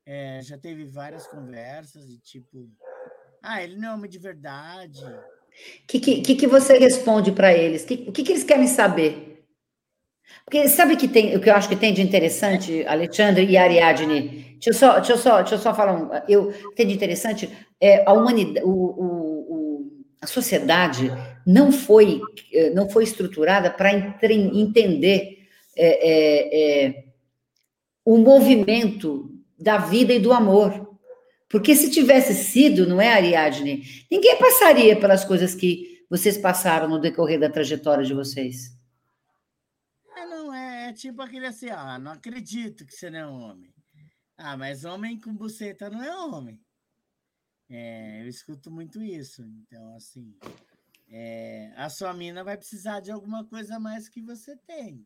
[0.05, 2.69] é já teve várias conversas de tipo,
[3.41, 5.03] ah, ele não é homem de verdade.
[5.03, 7.83] O que, que, que, você responde para eles?
[7.83, 9.36] O que, que, que eles querem saber?
[10.45, 14.47] Porque sabe que tem, o que eu acho que tem de interessante, Alexandre e Ariadne?
[14.53, 17.49] Deixa eu só, deixa eu só, deixa eu só falar um, eu tem de interessante
[17.79, 19.05] é a humanidade, o, o,
[19.49, 21.11] o, a sociedade
[21.45, 22.21] não foi
[22.53, 25.37] é, não foi estruturada para entender
[25.75, 27.03] é, é, é,
[28.03, 30.87] o movimento da vida e do amor.
[31.49, 33.83] Porque se tivesse sido, não é, Ariadne?
[34.09, 38.76] Ninguém passaria pelas coisas que vocês passaram no decorrer da trajetória de vocês.
[40.87, 43.73] É, tipo aquele assim, ah, não acredito que você não é homem.
[44.37, 46.61] Ah, mas homem com buceta não é homem.
[47.69, 49.43] É, eu escuto muito isso.
[49.43, 50.33] Então, assim,
[51.09, 55.05] é, a sua mina vai precisar de alguma coisa mais que você tem.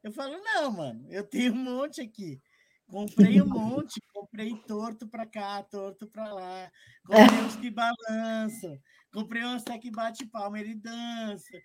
[0.00, 2.40] Eu falo, não, mano, eu tenho um monte aqui.
[2.86, 6.72] Comprei um monte, comprei torto para cá, torto para lá,
[7.04, 8.80] comprei uns que balançam,
[9.12, 11.60] comprei uns que bate palma, ele dança.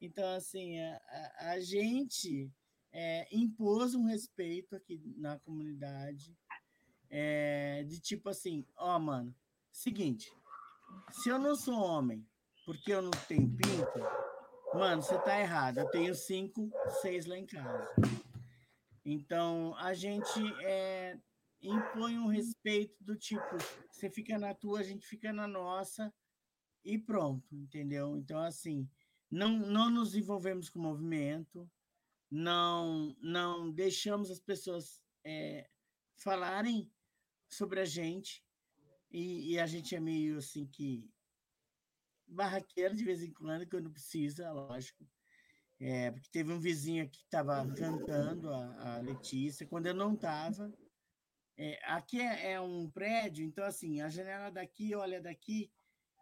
[0.00, 1.00] Então, assim, a,
[1.38, 2.50] a, a gente
[2.92, 6.36] é, impôs um respeito aqui na comunidade,
[7.08, 9.34] é, de tipo assim, ó, oh, mano,
[9.70, 10.32] seguinte,
[11.10, 12.26] se eu não sou homem
[12.64, 13.98] porque eu não tenho pinto,
[14.74, 16.70] mano, você tá errado, eu tenho cinco,
[17.00, 17.90] seis lá em casa.
[19.04, 21.18] Então, a gente é,
[21.62, 23.56] impõe um respeito do tipo,
[23.90, 26.12] você fica na tua, a gente fica na nossa,
[26.84, 28.16] e pronto, entendeu?
[28.16, 28.88] Então, assim,
[29.30, 31.68] não, não nos envolvemos com o movimento,
[32.30, 35.68] não, não deixamos as pessoas é,
[36.16, 36.90] falarem
[37.48, 38.44] sobre a gente,
[39.10, 41.10] e, e, a gente é meio assim que
[42.28, 45.04] barraqueiro de vez em quando, quando precisa, lógico.
[45.80, 50.14] É, porque teve um vizinho aqui que estava cantando, a, a, Letícia, quando eu não
[50.14, 50.72] estava.
[51.56, 55.72] É, aqui é, é, um prédio, então, assim, a janela daqui olha daqui,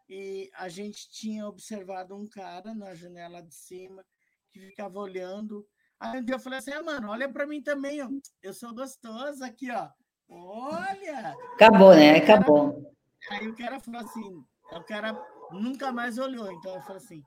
[0.07, 4.03] e a gente tinha observado um cara na janela de cima
[4.49, 5.67] que ficava olhando.
[5.99, 8.09] Aí um dia eu falei assim: ah, mano, olha para mim também, ó.
[8.41, 9.89] eu sou gostosa aqui, ó.
[10.29, 11.35] Olha!
[11.53, 12.17] Acabou, né?
[12.17, 12.95] Acabou.
[13.31, 15.19] Aí o cara falou assim: o cara
[15.51, 17.23] nunca mais olhou, então eu falei assim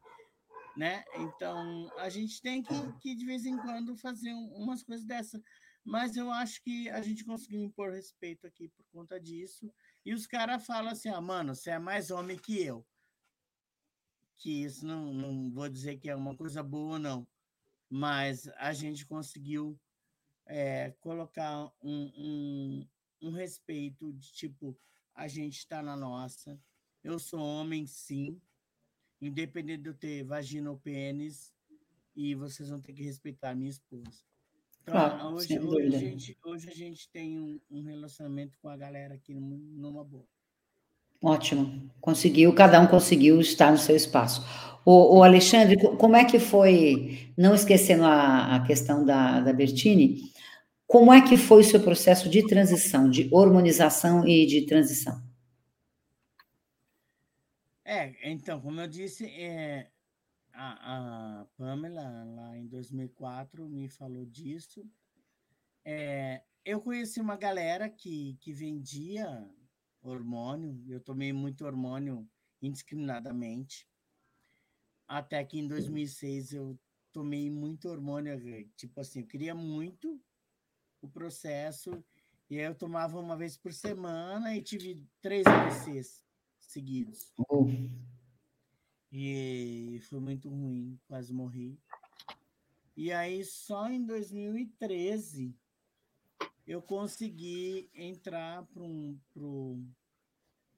[0.77, 1.05] né?
[1.17, 5.41] Então, a gente tem que, que de vez em quando fazer umas coisas dessa.
[5.85, 9.71] Mas eu acho que a gente conseguiu impor respeito aqui por conta disso.
[10.05, 12.87] E os caras falam assim: ah, mano, você é mais homem que eu.
[14.39, 17.27] Que isso não, não vou dizer que é uma coisa boa, não.
[17.95, 19.79] Mas a gente conseguiu
[20.47, 22.89] é, colocar um, um,
[23.21, 24.79] um respeito de tipo:
[25.15, 26.59] a gente está na nossa.
[27.05, 28.41] Eu sou homem, sim
[29.23, 31.55] independente de eu ter vagina ou pênis,
[32.15, 34.25] e vocês vão ter que respeitar a minha esposa.
[34.83, 38.77] Então, ah, hoje, hoje, a gente, hoje a gente tem um, um relacionamento com a
[38.77, 40.27] galera aqui numa boa.
[41.23, 41.89] Ótimo.
[42.01, 44.45] Conseguiu, cada um conseguiu estar no seu espaço.
[44.85, 50.33] O, o Alexandre, como é que foi, não esquecendo a, a questão da, da Bertini,
[50.85, 55.23] como é que foi o seu processo de transição, de hormonização e de transição?
[57.85, 59.89] É, então, como eu disse, é,
[60.53, 64.85] a, a Pamela, lá em 2004, me falou disso.
[65.85, 69.49] É, eu conheci uma galera que, que vendia
[70.03, 72.29] hormônio, eu tomei muito hormônio
[72.61, 73.89] indiscriminadamente.
[75.07, 76.79] Até que em 2006 eu
[77.13, 78.39] tomei muito hormônio,
[78.77, 80.21] tipo assim, eu queria muito
[81.01, 82.03] o processo,
[82.49, 86.25] e aí eu tomava uma vez por semana e tive três AVCs
[86.59, 87.33] seguidos.
[87.49, 87.67] Oh.
[89.11, 91.79] E foi muito ruim, quase morri.
[92.97, 95.55] E aí, só em 2013,
[96.67, 99.85] eu consegui entrar para um pro,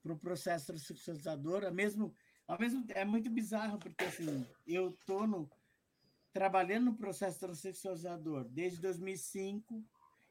[0.02, 1.70] pro processo transexualizador.
[1.72, 2.14] Mesmo,
[2.46, 5.50] ao mesmo, é muito bizarro, porque assim, eu estou no,
[6.32, 9.84] trabalhando no processo transexualizador desde 2005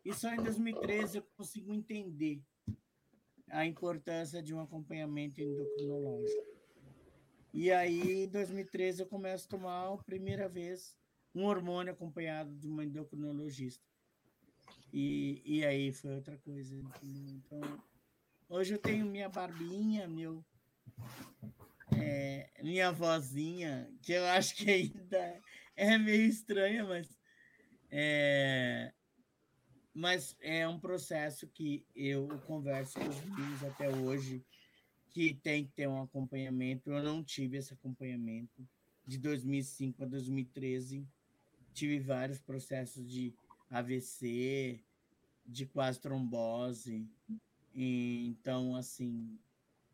[0.03, 2.41] e só em 2013 eu consigo entender
[3.49, 6.53] a importância de um acompanhamento endocrinológico.
[7.53, 10.97] E aí, em 2013, eu começo a tomar a primeira vez
[11.35, 13.92] um hormônio acompanhado de uma endocrinologista.
[14.93, 16.75] E, e aí foi outra coisa.
[17.01, 17.61] Então,
[18.47, 20.45] hoje eu tenho minha barbinha, meu,
[21.97, 25.41] é, minha vozinha, que eu acho que ainda
[25.75, 27.09] é meio estranha, mas
[27.89, 28.93] é,
[29.91, 34.45] mas é um processo que eu converso com os meninos até hoje,
[35.09, 36.91] que tem que ter um acompanhamento.
[36.91, 38.67] Eu não tive esse acompanhamento
[39.05, 41.07] de 2005 a 2013.
[41.73, 43.33] Tive vários processos de
[43.79, 44.83] AVC,
[45.45, 47.07] de quase trombose.
[47.75, 49.39] Então, assim,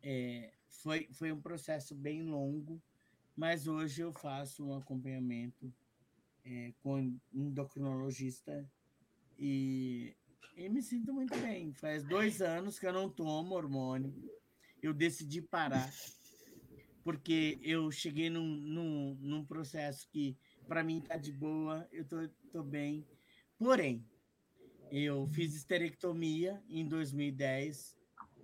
[0.02, 2.80] é, foi, foi um processo bem longo,
[3.36, 5.72] mas hoje eu faço um acompanhamento
[6.44, 8.68] é, com um endocrinologista
[9.38, 10.14] e,
[10.56, 11.72] e me sinto muito bem.
[11.72, 14.12] Faz dois anos que eu não tomo hormônio.
[14.82, 15.90] Eu decidi parar,
[17.02, 22.28] porque eu cheguei num, num, num processo que, para mim, está de boa, eu tô,
[22.52, 23.06] tô bem.
[23.60, 24.02] Porém,
[24.90, 27.94] eu fiz esterectomia em 2010,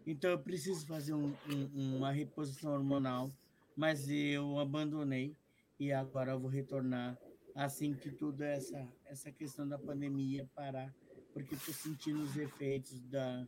[0.06, 3.32] então eu preciso fazer um, um, uma reposição hormonal,
[3.74, 5.34] mas eu abandonei
[5.80, 7.16] e agora eu vou retornar
[7.54, 10.94] assim que tudo essa essa questão da pandemia parar,
[11.32, 13.46] porque estou sentindo os efeitos da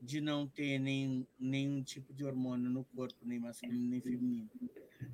[0.00, 4.48] de não ter nem, nenhum tipo de hormônio no corpo, nem masculino nem feminino.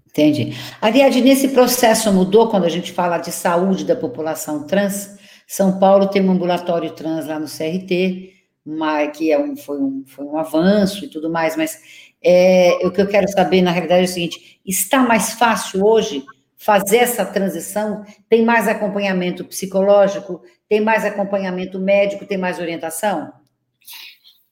[0.06, 0.52] Entendi.
[0.80, 5.18] Ariadne, nesse processo mudou quando a gente fala de saúde da população trans?
[5.48, 8.34] São Paulo tem um ambulatório trans lá no CRT,
[9.16, 11.80] que é um, foi, um, foi um avanço e tudo mais, mas
[12.22, 16.22] é, o que eu quero saber, na realidade, é o seguinte: está mais fácil hoje
[16.54, 18.04] fazer essa transição?
[18.28, 20.42] Tem mais acompanhamento psicológico?
[20.68, 22.26] Tem mais acompanhamento médico?
[22.26, 23.32] Tem mais orientação?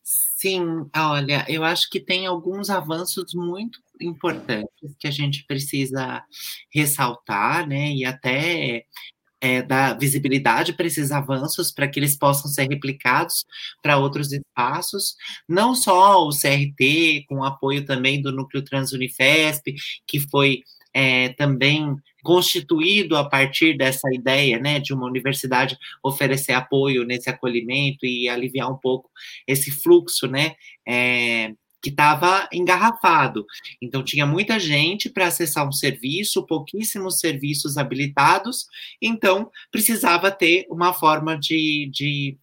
[0.02, 6.22] Sim, olha, eu acho que tem alguns avanços muito importantes que a gente precisa
[6.72, 7.90] ressaltar, né?
[7.90, 8.84] E até
[9.40, 13.44] é, dar visibilidade para esses avanços, para que eles possam ser replicados
[13.82, 15.14] para outros espaços,
[15.48, 19.74] não só o CRT, com apoio também do Núcleo Trans Unifesp,
[20.06, 20.62] que foi
[20.92, 28.06] é, também constituído a partir dessa ideia, né, de uma universidade oferecer apoio nesse acolhimento
[28.06, 29.10] e aliviar um pouco
[29.46, 30.54] esse fluxo, né,
[30.88, 31.52] é,
[31.82, 33.44] que estava engarrafado.
[33.80, 38.66] Então, tinha muita gente para acessar um serviço, pouquíssimos serviços habilitados,
[39.00, 42.38] então precisava ter uma forma de, de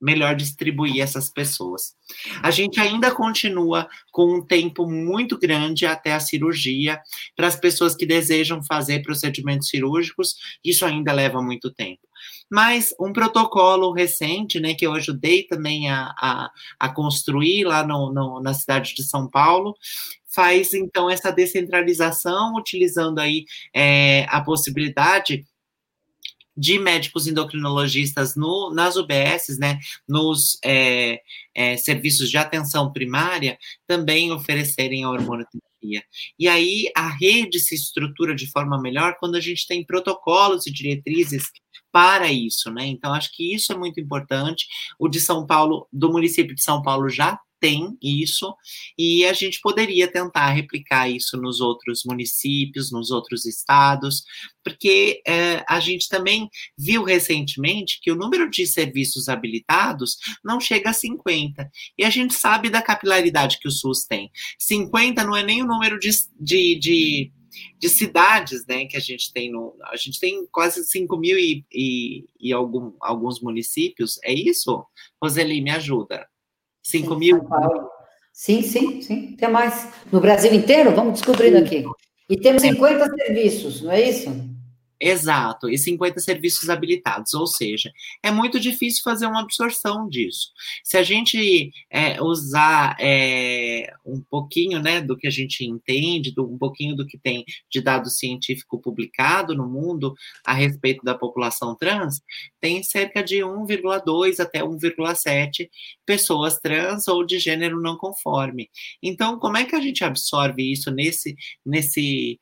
[0.00, 1.94] melhor distribuir essas pessoas.
[2.42, 7.00] A gente ainda continua com um tempo muito grande até a cirurgia.
[7.36, 12.07] Para as pessoas que desejam fazer procedimentos cirúrgicos, isso ainda leva muito tempo.
[12.50, 18.12] Mas um protocolo recente, né, que eu ajudei também a, a, a construir lá no,
[18.12, 19.76] no, na cidade de São Paulo,
[20.26, 23.44] faz então essa descentralização, utilizando aí
[23.74, 25.44] é, a possibilidade
[26.58, 29.78] de médicos endocrinologistas no, nas UBSs, né,
[30.08, 31.20] nos é,
[31.54, 36.02] é, serviços de atenção primária, também oferecerem a hormonoterapia.
[36.36, 40.72] E aí a rede se estrutura de forma melhor quando a gente tem protocolos e
[40.72, 41.44] diretrizes
[41.92, 42.86] para isso, né?
[42.86, 44.66] Então, acho que isso é muito importante.
[44.98, 48.54] O de São Paulo, do município de São Paulo, já tem isso,
[48.96, 54.22] e a gente poderia tentar replicar isso nos outros municípios, nos outros estados,
[54.62, 60.90] porque é, a gente também viu recentemente que o número de serviços habilitados não chega
[60.90, 64.30] a 50, e a gente sabe da capilaridade que o SUS tem.
[64.58, 67.32] 50 não é nem o número de, de, de
[67.78, 71.64] de cidades, né, que a gente tem no, a gente tem quase 5 mil e,
[71.72, 74.84] e, e algum, alguns municípios, é isso?
[75.22, 76.26] Roseli, me ajuda.
[76.82, 77.48] 5 sim, mil?
[78.32, 79.36] Sim, sim, sim.
[79.36, 79.92] Tem mais.
[80.12, 80.94] No Brasil inteiro?
[80.94, 81.84] Vamos descobrindo aqui.
[82.28, 83.24] E temos 50 é.
[83.24, 84.30] serviços, não é isso?
[85.00, 90.50] Exato, e 50 serviços habilitados, ou seja, é muito difícil fazer uma absorção disso.
[90.82, 96.52] Se a gente é, usar é, um pouquinho né, do que a gente entende, do,
[96.52, 101.76] um pouquinho do que tem de dado científico publicado no mundo a respeito da população
[101.76, 102.20] trans,
[102.60, 105.68] tem cerca de 1,2 até 1,7
[106.04, 108.68] pessoas trans ou de gênero não conforme.
[109.00, 112.40] Então, como é que a gente absorve isso nesse, nesse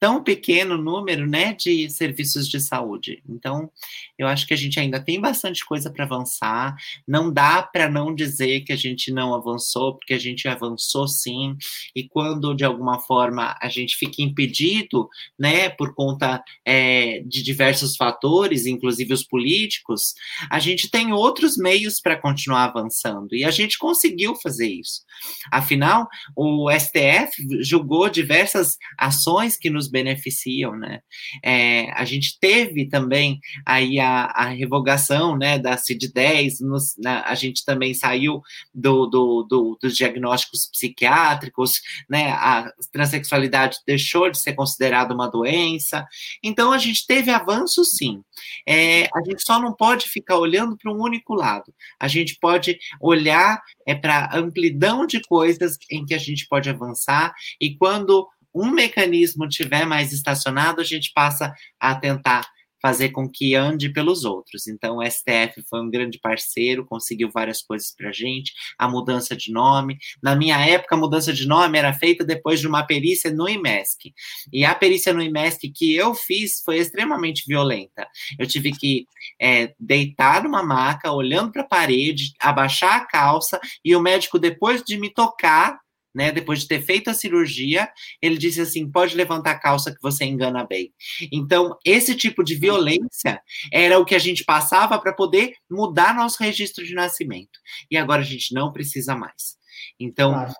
[0.00, 3.22] tão pequeno número né, de serviços de saúde.
[3.28, 3.70] Então,
[4.16, 6.76] eu acho que a gente ainda tem bastante coisa para avançar.
[7.06, 11.56] Não dá para não dizer que a gente não avançou, porque a gente avançou sim.
[11.94, 17.96] E quando, de alguma forma, a gente fica impedido, né, por conta é, de diversos
[17.96, 20.14] fatores, inclusive os políticos,
[20.50, 23.34] a gente tem outros meios para continuar avançando.
[23.34, 25.02] E a gente conseguiu fazer isso.
[25.50, 31.00] Afinal, o STF julgou diversas ações que nos beneficiam, né?
[31.44, 37.34] É, a gente teve também aí a, a revogação, né, da CID-10, nos, na, a
[37.34, 38.40] gente também saiu
[38.74, 46.06] do, do, do, dos diagnósticos psiquiátricos, né, a transexualidade deixou de ser considerada uma doença,
[46.42, 48.22] então a gente teve avanço sim,
[48.66, 52.78] é, a gente só não pode ficar olhando para um único lado, a gente pode
[53.00, 58.28] olhar é, para a amplidão de coisas em que a gente pode avançar, e quando
[58.54, 62.46] um mecanismo tiver mais estacionado, a gente passa a tentar
[62.80, 64.66] fazer com que ande pelos outros.
[64.66, 69.36] Então, o STF foi um grande parceiro, conseguiu várias coisas para a gente, a mudança
[69.36, 69.98] de nome.
[70.22, 74.12] Na minha época, a mudança de nome era feita depois de uma perícia no IMESC.
[74.52, 78.06] E a perícia no IMESC que eu fiz foi extremamente violenta.
[78.38, 79.06] Eu tive que
[79.40, 84.82] é, deitar numa maca, olhando para a parede, abaixar a calça, e o médico, depois
[84.82, 85.78] de me tocar,
[86.18, 87.88] né, depois de ter feito a cirurgia,
[88.20, 90.92] ele disse assim: pode levantar a calça que você engana bem.
[91.30, 93.40] Então, esse tipo de violência
[93.72, 97.60] era o que a gente passava para poder mudar nosso registro de nascimento.
[97.88, 99.56] E agora a gente não precisa mais.
[100.00, 100.52] Então, claro.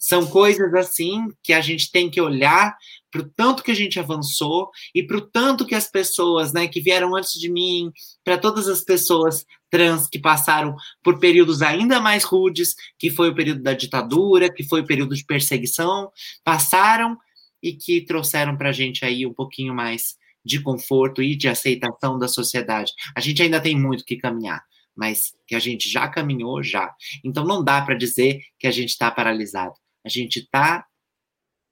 [0.00, 2.76] são coisas assim que a gente tem que olhar
[3.08, 6.66] para o tanto que a gente avançou e para o tanto que as pessoas né,
[6.66, 7.92] que vieram antes de mim,
[8.24, 13.34] para todas as pessoas trans que passaram por períodos ainda mais rudes, que foi o
[13.34, 16.10] período da ditadura, que foi o período de perseguição,
[16.44, 17.16] passaram
[17.62, 22.18] e que trouxeram para a gente aí um pouquinho mais de conforto e de aceitação
[22.18, 22.92] da sociedade.
[23.14, 24.62] A gente ainda tem muito que caminhar,
[24.96, 26.94] mas que a gente já caminhou já.
[27.24, 29.74] Então não dá para dizer que a gente está paralisado.
[30.04, 30.86] A gente está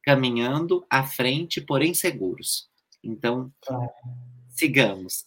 [0.02, 2.68] caminhando à frente, porém seguros.
[3.02, 3.90] Então, claro.
[4.50, 5.25] sigamos.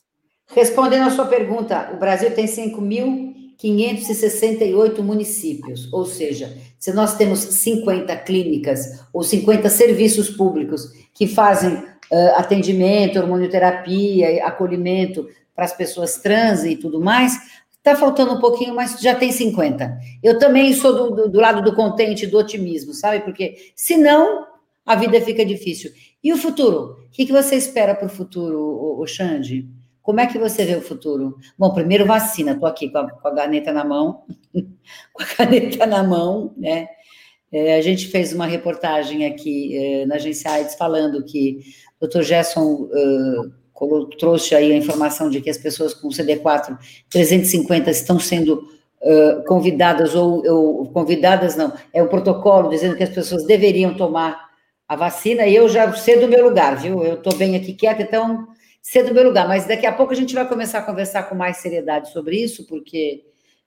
[0.56, 8.16] Respondendo à sua pergunta, o Brasil tem 5.568 municípios, ou seja, se nós temos 50
[8.18, 16.64] clínicas ou 50 serviços públicos que fazem uh, atendimento, hormonioterapia, acolhimento para as pessoas trans
[16.64, 17.38] e tudo mais,
[17.78, 20.00] está faltando um pouquinho, mas já tem 50.
[20.24, 23.20] Eu também sou do, do, do lado do contente, do otimismo, sabe?
[23.20, 24.48] Porque senão
[24.84, 25.92] a vida fica difícil.
[26.24, 26.98] E o futuro?
[27.06, 29.70] O que, que você espera para o futuro, o, o Xande?
[30.10, 31.38] Como é que você vê o futuro?
[31.56, 34.23] Bom, primeiro vacina, estou aqui com a, com a caneta na mão,
[35.14, 36.88] com a caneta na mão, né?
[37.52, 41.60] É, a gente fez uma reportagem aqui é, na agência AIDS falando que
[42.02, 42.23] o Dr.
[42.23, 46.76] Gerson uh, trouxe aí a informação de que as pessoas com CD4
[47.07, 48.68] 350 estão sendo
[49.03, 54.49] uh, convidadas, ou, ou, convidadas não, é o protocolo dizendo que as pessoas deveriam tomar
[54.88, 57.03] a vacina, e eu já sei do meu lugar, viu?
[57.03, 58.48] Eu estou bem aqui quieta, então
[58.81, 61.35] sei do meu lugar, mas daqui a pouco a gente vai começar a conversar com
[61.35, 63.23] mais seriedade sobre isso, porque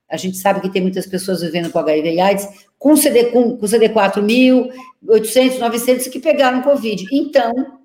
[0.09, 3.57] a gente sabe que tem muitas pessoas vivendo com HIV e AIDS com, CD, com,
[3.57, 4.71] com CD4 mil,
[5.09, 7.07] 800, 900 que pegaram Covid.
[7.13, 7.81] Então,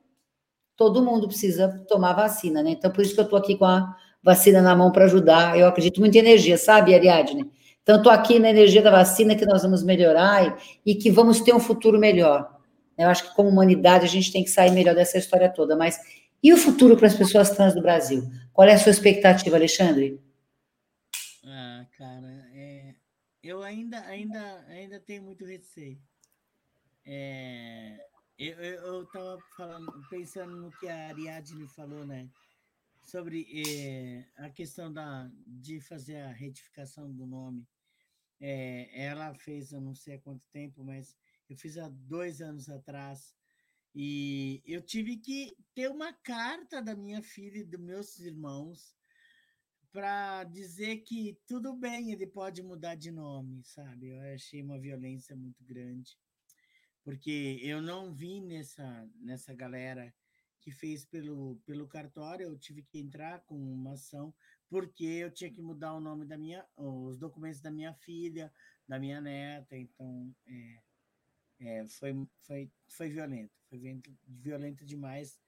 [0.76, 2.72] todo mundo precisa tomar vacina, né?
[2.72, 5.58] Então, por isso que eu estou aqui com a vacina na mão para ajudar.
[5.58, 7.50] Eu acredito muito em energia, sabe, Ariadne?
[7.82, 11.40] Então, estou aqui na energia da vacina que nós vamos melhorar e, e que vamos
[11.40, 12.50] ter um futuro melhor.
[12.98, 15.78] Eu acho que, como humanidade, a gente tem que sair melhor dessa história toda.
[15.78, 15.98] Mas
[16.42, 18.24] e o futuro para as pessoas trans do Brasil?
[18.54, 20.22] Qual é a sua expectativa, Alexandre?
[23.44, 26.02] eu ainda, ainda, ainda tenho muito receio.
[27.06, 27.98] É,
[28.38, 29.40] eu estava
[30.10, 32.30] pensando no que a Ariadne falou, né?
[33.02, 37.66] Sobre é, a questão da, de fazer a retificação do nome.
[38.40, 41.18] É, ela fez, eu não sei há quanto tempo, mas
[41.50, 43.34] eu fiz há dois anos atrás.
[44.00, 48.96] E eu tive que ter uma carta da minha filha e dos meus irmãos
[49.92, 54.10] para dizer que tudo bem, ele pode mudar de nome, sabe?
[54.10, 56.16] Eu achei uma violência muito grande,
[57.04, 60.14] porque eu não vim nessa, nessa galera
[60.62, 64.32] que fez pelo, pelo cartório, eu tive que entrar com uma ação,
[64.70, 68.54] porque eu tinha que mudar o nome da minha, os documentos da minha filha,
[68.88, 70.84] da minha neta, então é,
[71.60, 75.40] é, foi, foi, foi violento, foi violento, demais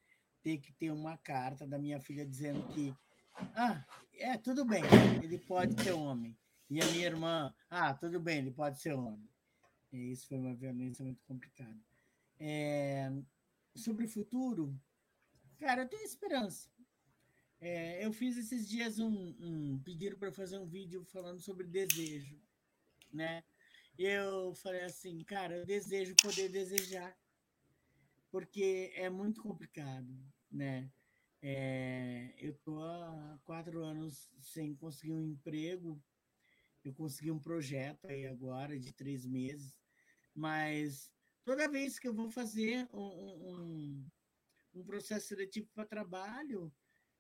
[0.42, 2.96] ter que ter uma carta da minha filha dizendo que
[3.56, 4.84] ah, é, tudo bem,
[5.24, 6.38] ele pode ser homem.
[6.70, 9.30] E a minha irmã, ah, tudo bem, ele pode ser homem.
[9.92, 11.78] E isso foi uma violência muito complicada.
[12.40, 13.12] É,
[13.76, 14.74] sobre o futuro,
[15.58, 16.70] cara, eu tenho esperança.
[17.62, 22.40] É, eu fiz esses dias um, um pedido para fazer um vídeo falando sobre desejo,
[23.12, 23.44] né?
[24.02, 27.14] Eu falei assim, cara, eu desejo poder desejar,
[28.32, 30.08] porque é muito complicado,
[30.50, 30.90] né?
[31.42, 36.02] É, eu estou há quatro anos sem conseguir um emprego.
[36.82, 39.78] Eu consegui um projeto aí agora de três meses,
[40.34, 41.12] mas
[41.44, 44.10] toda vez que eu vou fazer um, um,
[44.76, 46.74] um processo seletivo para trabalho,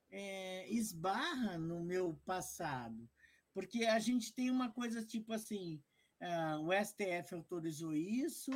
[0.09, 3.09] é, esbarra no meu passado,
[3.53, 5.83] porque a gente tem uma coisa tipo assim:
[6.21, 8.51] uh, o STF autorizou isso,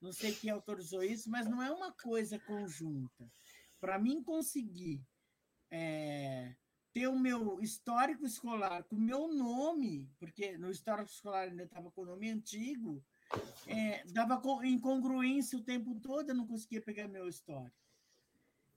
[0.00, 3.30] não sei quem autorizou isso, mas não é uma coisa conjunta
[3.80, 5.04] para mim conseguir
[5.70, 6.54] é,
[6.92, 11.90] ter o meu histórico escolar com o meu nome, porque no histórico escolar ainda estava
[11.90, 13.04] com o nome antigo,
[13.66, 17.76] é, dava incongruência o tempo todo, eu não conseguia pegar meu histórico.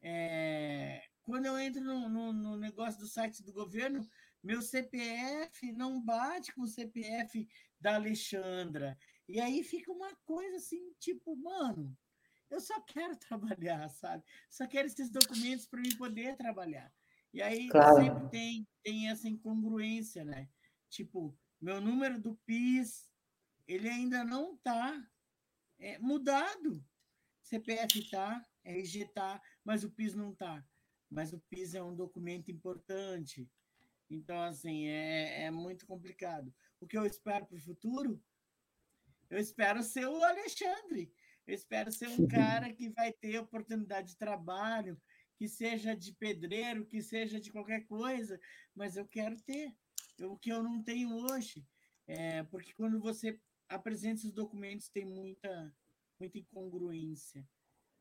[0.01, 4.05] É, quando eu entro no, no, no, negócio do site do governo,
[4.43, 7.47] meu CPF não bate com o CPF
[7.79, 8.97] da Alexandra.
[9.27, 11.97] E aí fica uma coisa assim, tipo, mano,
[12.49, 14.23] eu só quero trabalhar, sabe?
[14.49, 16.91] Só quero esses documentos para mim poder trabalhar.
[17.33, 17.95] E aí claro.
[17.95, 20.49] sempre tem, tem essa incongruência, né?
[20.89, 23.09] Tipo, meu número do PIS,
[23.67, 25.07] ele ainda não está
[25.79, 26.83] é, mudado.
[27.43, 30.65] CPF está, RG está, mas o PIS não está.
[31.09, 33.49] Mas o PIS é um documento importante.
[34.13, 36.53] Então, assim, é, é muito complicado.
[36.79, 38.21] O que eu espero para o futuro?
[39.29, 41.13] Eu espero ser o Alexandre
[41.47, 44.99] eu espero ser um cara que vai ter oportunidade de trabalho,
[45.35, 48.39] que seja de pedreiro, que seja de qualquer coisa,
[48.75, 49.75] mas eu quero ter
[50.21, 51.65] o que eu não tenho hoje.
[52.07, 55.73] É, porque quando você apresenta esses documentos, tem muita,
[56.19, 57.47] muita incongruência.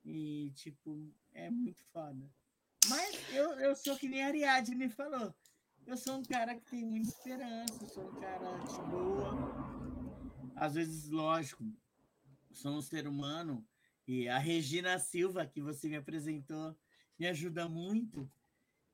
[0.04, 2.30] E, tipo, é muito foda.
[2.88, 5.34] Mas eu, eu sou que nem a Ariadne falou.
[5.86, 9.34] Eu sou um cara que tem muita esperança, sou um cara de boa.
[10.54, 11.64] Às vezes, lógico,
[12.52, 13.66] sou um ser humano
[14.06, 16.76] e a Regina Silva, que você me apresentou,
[17.18, 18.30] me ajuda muito.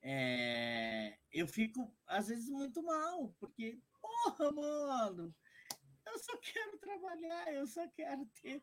[0.01, 5.35] É, eu fico, às vezes, muito mal, porque, porra, mano,
[6.07, 8.63] eu só quero trabalhar, eu só quero ter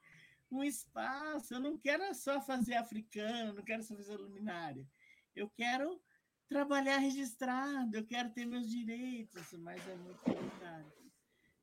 [0.50, 4.88] um espaço, eu não quero só fazer africano, não quero só fazer luminária,
[5.36, 6.02] eu quero
[6.48, 10.92] trabalhar registrado, eu quero ter meus direitos, mas é muito complicado.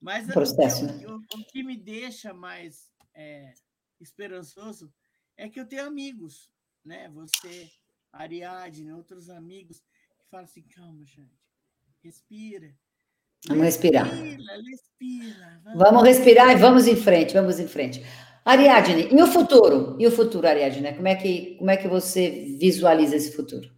[0.01, 3.53] Mas o, o, o, que me deixa mais é,
[4.01, 4.93] esperançoso
[5.37, 6.51] é que eu tenho amigos.
[6.85, 7.11] né?
[7.11, 7.71] Você,
[8.13, 11.39] Ariadne, outros amigos que falam assim, calma, gente,
[12.03, 12.75] respira.
[13.47, 14.07] Vamos respirar.
[14.07, 15.61] Respira, respira.
[15.65, 15.79] Vamos.
[15.79, 18.03] vamos respirar e vamos em frente, vamos em frente.
[18.45, 19.97] Ariadne, e o futuro?
[20.01, 20.95] E o futuro, Ariadne?
[20.95, 23.71] Como é que, como é que você visualiza esse futuro?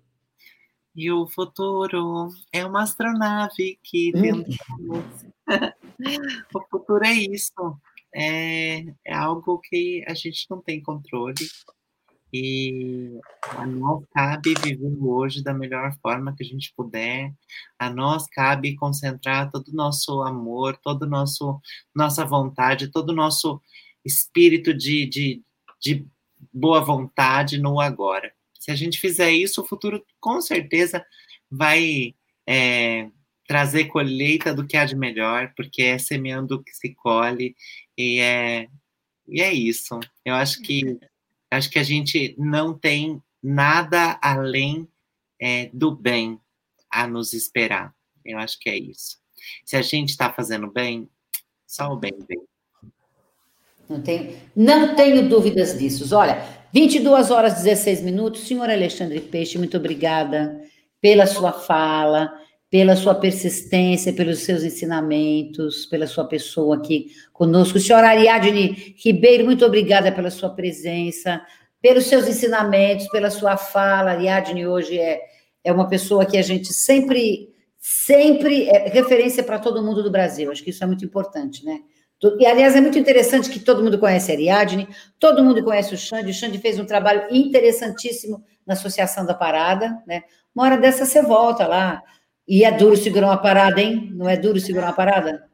[0.94, 5.24] E o futuro é uma astronave que tentamos.
[6.55, 7.81] o futuro é isso.
[8.14, 11.48] É, é algo que a gente não tem controle.
[12.35, 13.19] E
[13.56, 17.32] a nós cabe viver hoje da melhor forma que a gente puder.
[17.78, 21.60] A nós cabe concentrar todo o nosso amor, todo nosso
[21.94, 23.60] nossa vontade, todo o nosso
[24.05, 25.43] espírito de, de,
[25.81, 26.06] de
[26.52, 28.32] boa vontade no agora.
[28.62, 31.05] Se a gente fizer isso, o futuro com certeza
[31.51, 32.14] vai
[32.47, 33.09] é,
[33.44, 37.56] trazer colheita do que há de melhor, porque é semeando que se colhe,
[37.98, 38.68] e é,
[39.26, 39.98] e é isso.
[40.24, 40.97] Eu acho que,
[41.51, 44.86] acho que a gente não tem nada além
[45.40, 46.39] é, do bem
[46.89, 47.93] a nos esperar.
[48.24, 49.18] Eu acho que é isso.
[49.64, 51.10] Se a gente está fazendo bem,
[51.66, 52.44] só o bem vem.
[53.89, 56.14] Não tenho, não tenho dúvidas disso.
[56.14, 58.46] Olha, 22 horas 16 minutos.
[58.46, 60.58] Senhor Alexandre Peixe, muito obrigada
[61.02, 62.32] pela sua fala,
[62.70, 67.78] pela sua persistência, pelos seus ensinamentos, pela sua pessoa aqui conosco.
[67.78, 71.44] Senhora Ariadne Ribeiro, muito obrigada pela sua presença,
[71.82, 74.12] pelos seus ensinamentos, pela sua fala.
[74.12, 75.20] Ariadne hoje é,
[75.62, 80.50] é uma pessoa que a gente sempre, sempre é referência para todo mundo do Brasil.
[80.50, 81.80] Acho que isso é muito importante, né?
[82.38, 84.88] E, aliás, é muito interessante que todo mundo conhece a Ariadne,
[85.18, 86.30] todo mundo conhece o Xande.
[86.30, 90.22] O Xande fez um trabalho interessantíssimo na Associação da Parada, né?
[90.54, 92.02] Uma hora dessa você volta lá.
[92.46, 94.10] E é duro segurar uma parada, hein?
[94.14, 95.48] Não é duro segurar uma parada?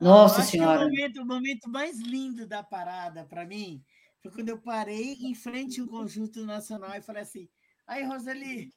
[0.00, 0.80] Nossa Senhora.
[0.80, 3.80] o, momento, o momento mais lindo da parada, para mim,
[4.20, 7.48] foi quando eu parei em frente ao Conjunto Nacional e falei assim:
[7.86, 8.72] aí, Roseli,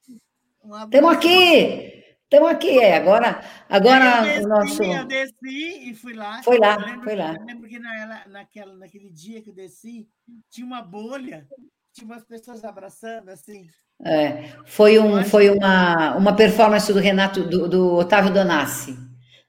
[0.63, 2.03] um Estamos aqui!
[2.35, 2.97] Estamos aqui, é.
[2.97, 4.83] Agora, agora desci, o nosso.
[4.83, 6.43] Eu desci e fui lá.
[6.43, 7.33] Foi lá, foi lá.
[7.33, 10.07] Eu lembro que na, naquela, naquele dia que eu desci,
[10.49, 11.47] tinha uma bolha,
[11.93, 13.67] tinha umas pessoas abraçando assim.
[14.03, 18.97] É, foi um, foi uma, uma performance do Renato, do, do Otávio Donassi.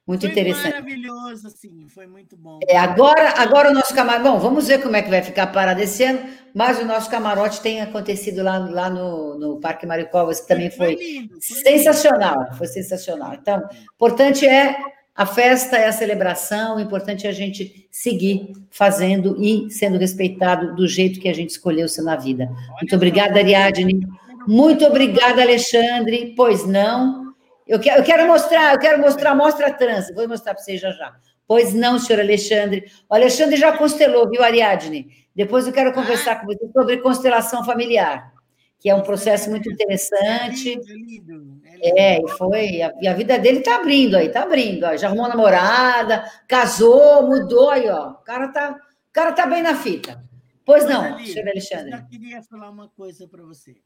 [0.07, 0.71] Muito foi interessante.
[0.71, 2.59] maravilhoso, assim, foi muito bom.
[2.65, 4.23] É, agora, agora o nosso camarote.
[4.23, 6.21] Bom, vamos ver como é que vai ficar a parada esse ano,
[6.55, 10.95] mas o nosso camarote tem acontecido lá, lá no, no Parque Maricovas, que também foi,
[10.95, 12.39] foi, lindo, foi sensacional.
[12.43, 12.55] Lindo.
[12.55, 13.33] Foi sensacional.
[13.33, 13.61] Então,
[13.95, 14.77] importante é
[15.13, 20.73] a festa, é a celebração, o importante é a gente seguir fazendo e sendo respeitado
[20.73, 22.49] do jeito que a gente escolheu ser na vida.
[22.79, 24.07] Muito obrigada, Ariadne.
[24.47, 26.33] Muito obrigada, Alexandre.
[26.37, 27.26] Pois não.
[27.67, 30.79] Eu quero, eu quero mostrar, eu quero mostrar, mostra a trans, vou mostrar para vocês
[30.79, 31.15] já já.
[31.47, 32.91] Pois não, senhor Alexandre.
[33.09, 35.07] O Alexandre já constelou, viu, Ariadne?
[35.35, 36.35] Depois eu quero conversar ah.
[36.37, 38.33] com você sobre constelação familiar,
[38.79, 40.73] que é um processo muito interessante.
[40.73, 41.97] É, lindo, é, lindo.
[41.97, 42.81] é e foi.
[42.81, 44.85] A, e a vida dele está abrindo aí, está abrindo.
[44.85, 48.11] Ó, já arrumou namorada, casou, mudou aí, ó.
[48.11, 50.21] O cara tá, o cara tá bem na fita.
[50.65, 51.93] Pois não, senhor Alexandre.
[51.93, 53.77] Eu queria falar uma coisa para você.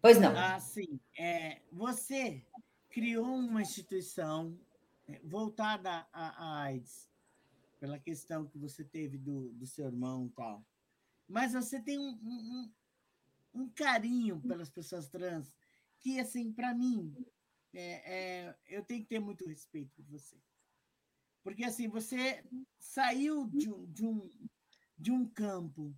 [0.00, 0.32] Pois não.
[0.34, 0.98] Ah, sim.
[1.18, 2.42] É, você
[2.96, 4.58] criou uma instituição
[5.06, 7.10] é, voltada à AIDS,
[7.78, 10.66] pela questão que você teve do, do seu irmão e tal.
[11.28, 12.72] Mas você tem um, um,
[13.52, 15.54] um carinho pelas pessoas trans
[16.00, 17.14] que, assim, para mim,
[17.74, 20.40] é, é, eu tenho que ter muito respeito por você.
[21.42, 22.42] Porque, assim, você
[22.78, 24.30] saiu de, de, um,
[24.96, 25.94] de um campo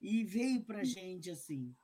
[0.00, 1.74] e veio para a gente, assim.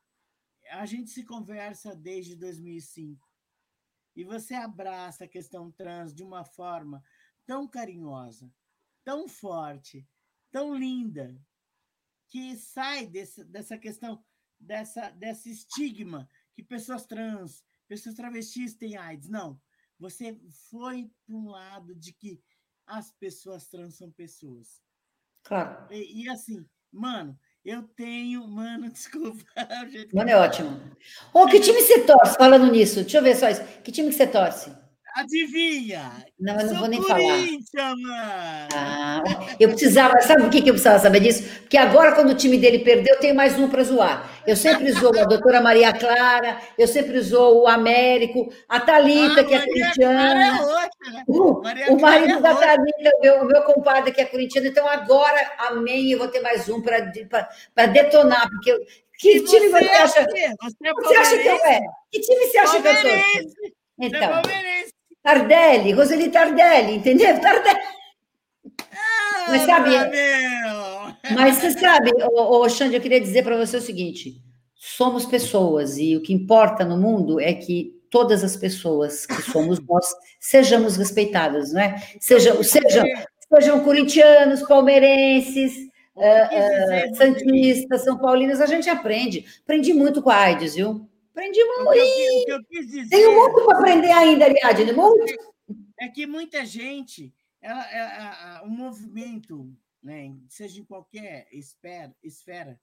[0.70, 3.31] A gente se conversa desde 2005
[4.14, 7.02] e você abraça a questão trans de uma forma
[7.46, 8.52] tão carinhosa,
[9.04, 10.06] tão forte,
[10.50, 11.40] tão linda,
[12.28, 14.24] que sai desse, dessa questão,
[14.58, 19.28] dessa, desse estigma que pessoas trans, pessoas travestis têm AIDS.
[19.28, 19.60] Não.
[19.98, 20.40] Você
[20.70, 22.42] foi para um lado de que
[22.86, 24.82] as pessoas trans são pessoas.
[25.44, 25.92] Claro.
[25.92, 29.44] E, e assim, mano, eu tenho, mano, desculpa.
[30.12, 30.80] Mano, é ótimo.
[31.32, 33.00] Ô, que time você torce falando nisso?
[33.02, 33.62] Deixa eu ver só isso.
[33.82, 34.81] Que time que você torce?
[35.14, 36.10] Adivinha?
[36.40, 37.20] Não, eu não vou nem falar.
[37.20, 38.68] Mano.
[38.74, 39.22] Ah,
[39.60, 41.42] eu precisava, sabe por que eu precisava saber disso?
[41.60, 44.30] Porque agora, quando o time dele perdeu, tem mais um para zoar.
[44.46, 49.44] Eu sempre zoo a doutora Maria Clara, eu sempre zoo o Américo, a Thalita, ah,
[49.44, 50.46] que é corintiana.
[50.46, 51.24] É outra, né?
[51.28, 54.66] o, o marido é da Thalita, o meu, o meu compadre, que é corintiano.
[54.66, 58.78] Então, agora, amém, eu vou ter mais um para detonar, porque eu,
[59.18, 60.24] que e time você, você acha?
[60.24, 61.80] Você, é você acha que eu é?
[62.10, 63.72] Que time você acha que eu sou?
[64.00, 64.42] Então.
[65.22, 67.40] Tardelli, Roseli Tardelli, entendeu?
[67.40, 67.78] Tardelli.
[68.92, 69.90] Ah, mas sabe,
[71.34, 74.34] mas você sabe, ô, ô Xande, eu queria dizer para você o seguinte:
[74.74, 79.80] somos pessoas e o que importa no mundo é que todas as pessoas que somos
[79.88, 80.06] nós
[80.38, 81.96] sejamos respeitadas, não é?
[82.20, 83.04] Sejam, sejam,
[83.48, 85.72] sejam corintianos, palmeirenses,
[86.16, 89.46] uh, uh, santistas, são paulinas, a gente aprende.
[89.62, 91.08] Aprendi muito com a AIDS, viu?
[91.32, 91.88] Aprendi muito.
[91.88, 95.24] O que eu, o que eu quis dizer, Tenho muito para aprender ainda, Ariadne, muito.
[95.98, 102.78] É que muita gente, ela, ela, o movimento, né, seja em qualquer esfera, esfera,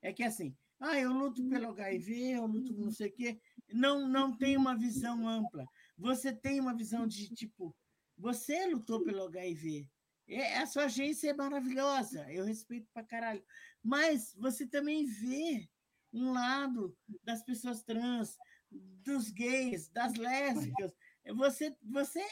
[0.00, 3.40] é que assim, ah, eu luto pelo HIV, eu luto não sei o quê.
[3.72, 5.66] Não, não tem uma visão ampla.
[5.96, 7.74] Você tem uma visão de tipo,
[8.16, 9.88] você lutou pelo HIV.
[10.28, 13.42] É, a sua agência é maravilhosa, eu respeito pra caralho.
[13.82, 15.68] Mas você também vê
[16.12, 16.94] um lado
[17.24, 18.36] das pessoas trans,
[18.70, 20.92] dos gays, das lésbicas.
[21.34, 22.22] Você, você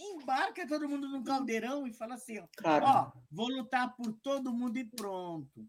[0.00, 2.84] embarca todo mundo num caldeirão e fala assim: ó, claro.
[2.86, 5.66] ó vou lutar por todo mundo e pronto.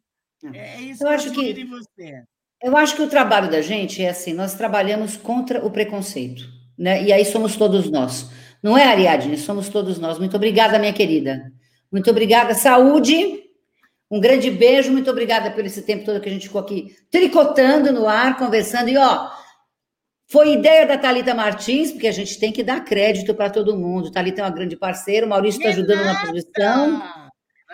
[0.54, 2.24] É, é isso eu que acho eu que você.
[2.62, 6.44] Eu acho que o trabalho da gente é assim: nós trabalhamos contra o preconceito,
[6.78, 7.04] né?
[7.04, 8.30] E aí somos todos nós.
[8.62, 9.38] Não é, Ariadne?
[9.38, 10.18] Somos todos nós.
[10.18, 11.52] Muito obrigada, minha querida.
[11.92, 12.54] Muito obrigada.
[12.56, 13.43] Saúde.
[14.14, 14.92] Um grande beijo.
[14.92, 18.90] Muito obrigada por esse tempo todo que a gente ficou aqui tricotando no ar, conversando.
[18.90, 19.28] E ó,
[20.28, 24.12] foi ideia da Talita Martins, porque a gente tem que dar crédito para todo mundo.
[24.12, 27.02] Talita é uma grande parceira, o Maurício está ajudando na produção.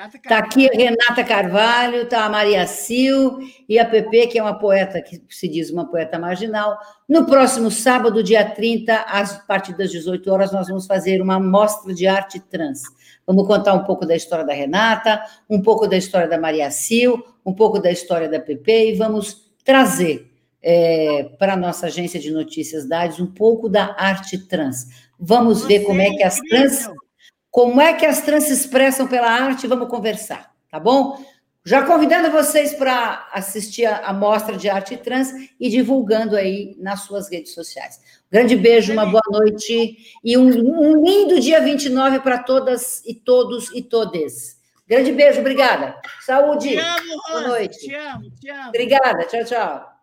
[0.08, 4.58] Está aqui a Renata Carvalho, está a Maria Sil e a Pepe, que é uma
[4.58, 6.78] poeta, que se diz uma poeta marginal.
[7.08, 11.94] No próximo sábado, dia 30, a partir das 18 horas, nós vamos fazer uma mostra
[11.94, 12.84] de arte trans.
[13.28, 17.20] Vamos contar um pouco da história da Renata, um pouco da história da Maria Sil,
[17.46, 20.32] um pouco da história da Pepe e vamos trazer
[20.64, 25.10] é, para a nossa agência de notícias DADs um pouco da arte trans.
[25.20, 26.90] Vamos ver como é que as trans
[27.52, 29.68] como é que as trans se expressam pela arte?
[29.68, 31.24] Vamos conversar, tá bom?
[31.66, 37.30] Já convidando vocês para assistir a, mostra de arte trans e divulgando aí nas suas
[37.30, 38.00] redes sociais.
[38.32, 43.72] grande beijo, uma boa noite e um, um lindo dia 29 para todas e todos
[43.76, 44.58] e todes.
[44.88, 45.96] Grande beijo, obrigada.
[46.26, 46.70] Saúde.
[46.70, 47.78] Te amo, Boa noite.
[47.78, 48.70] Te amo, te amo.
[48.70, 49.99] Obrigada, tchau, tchau.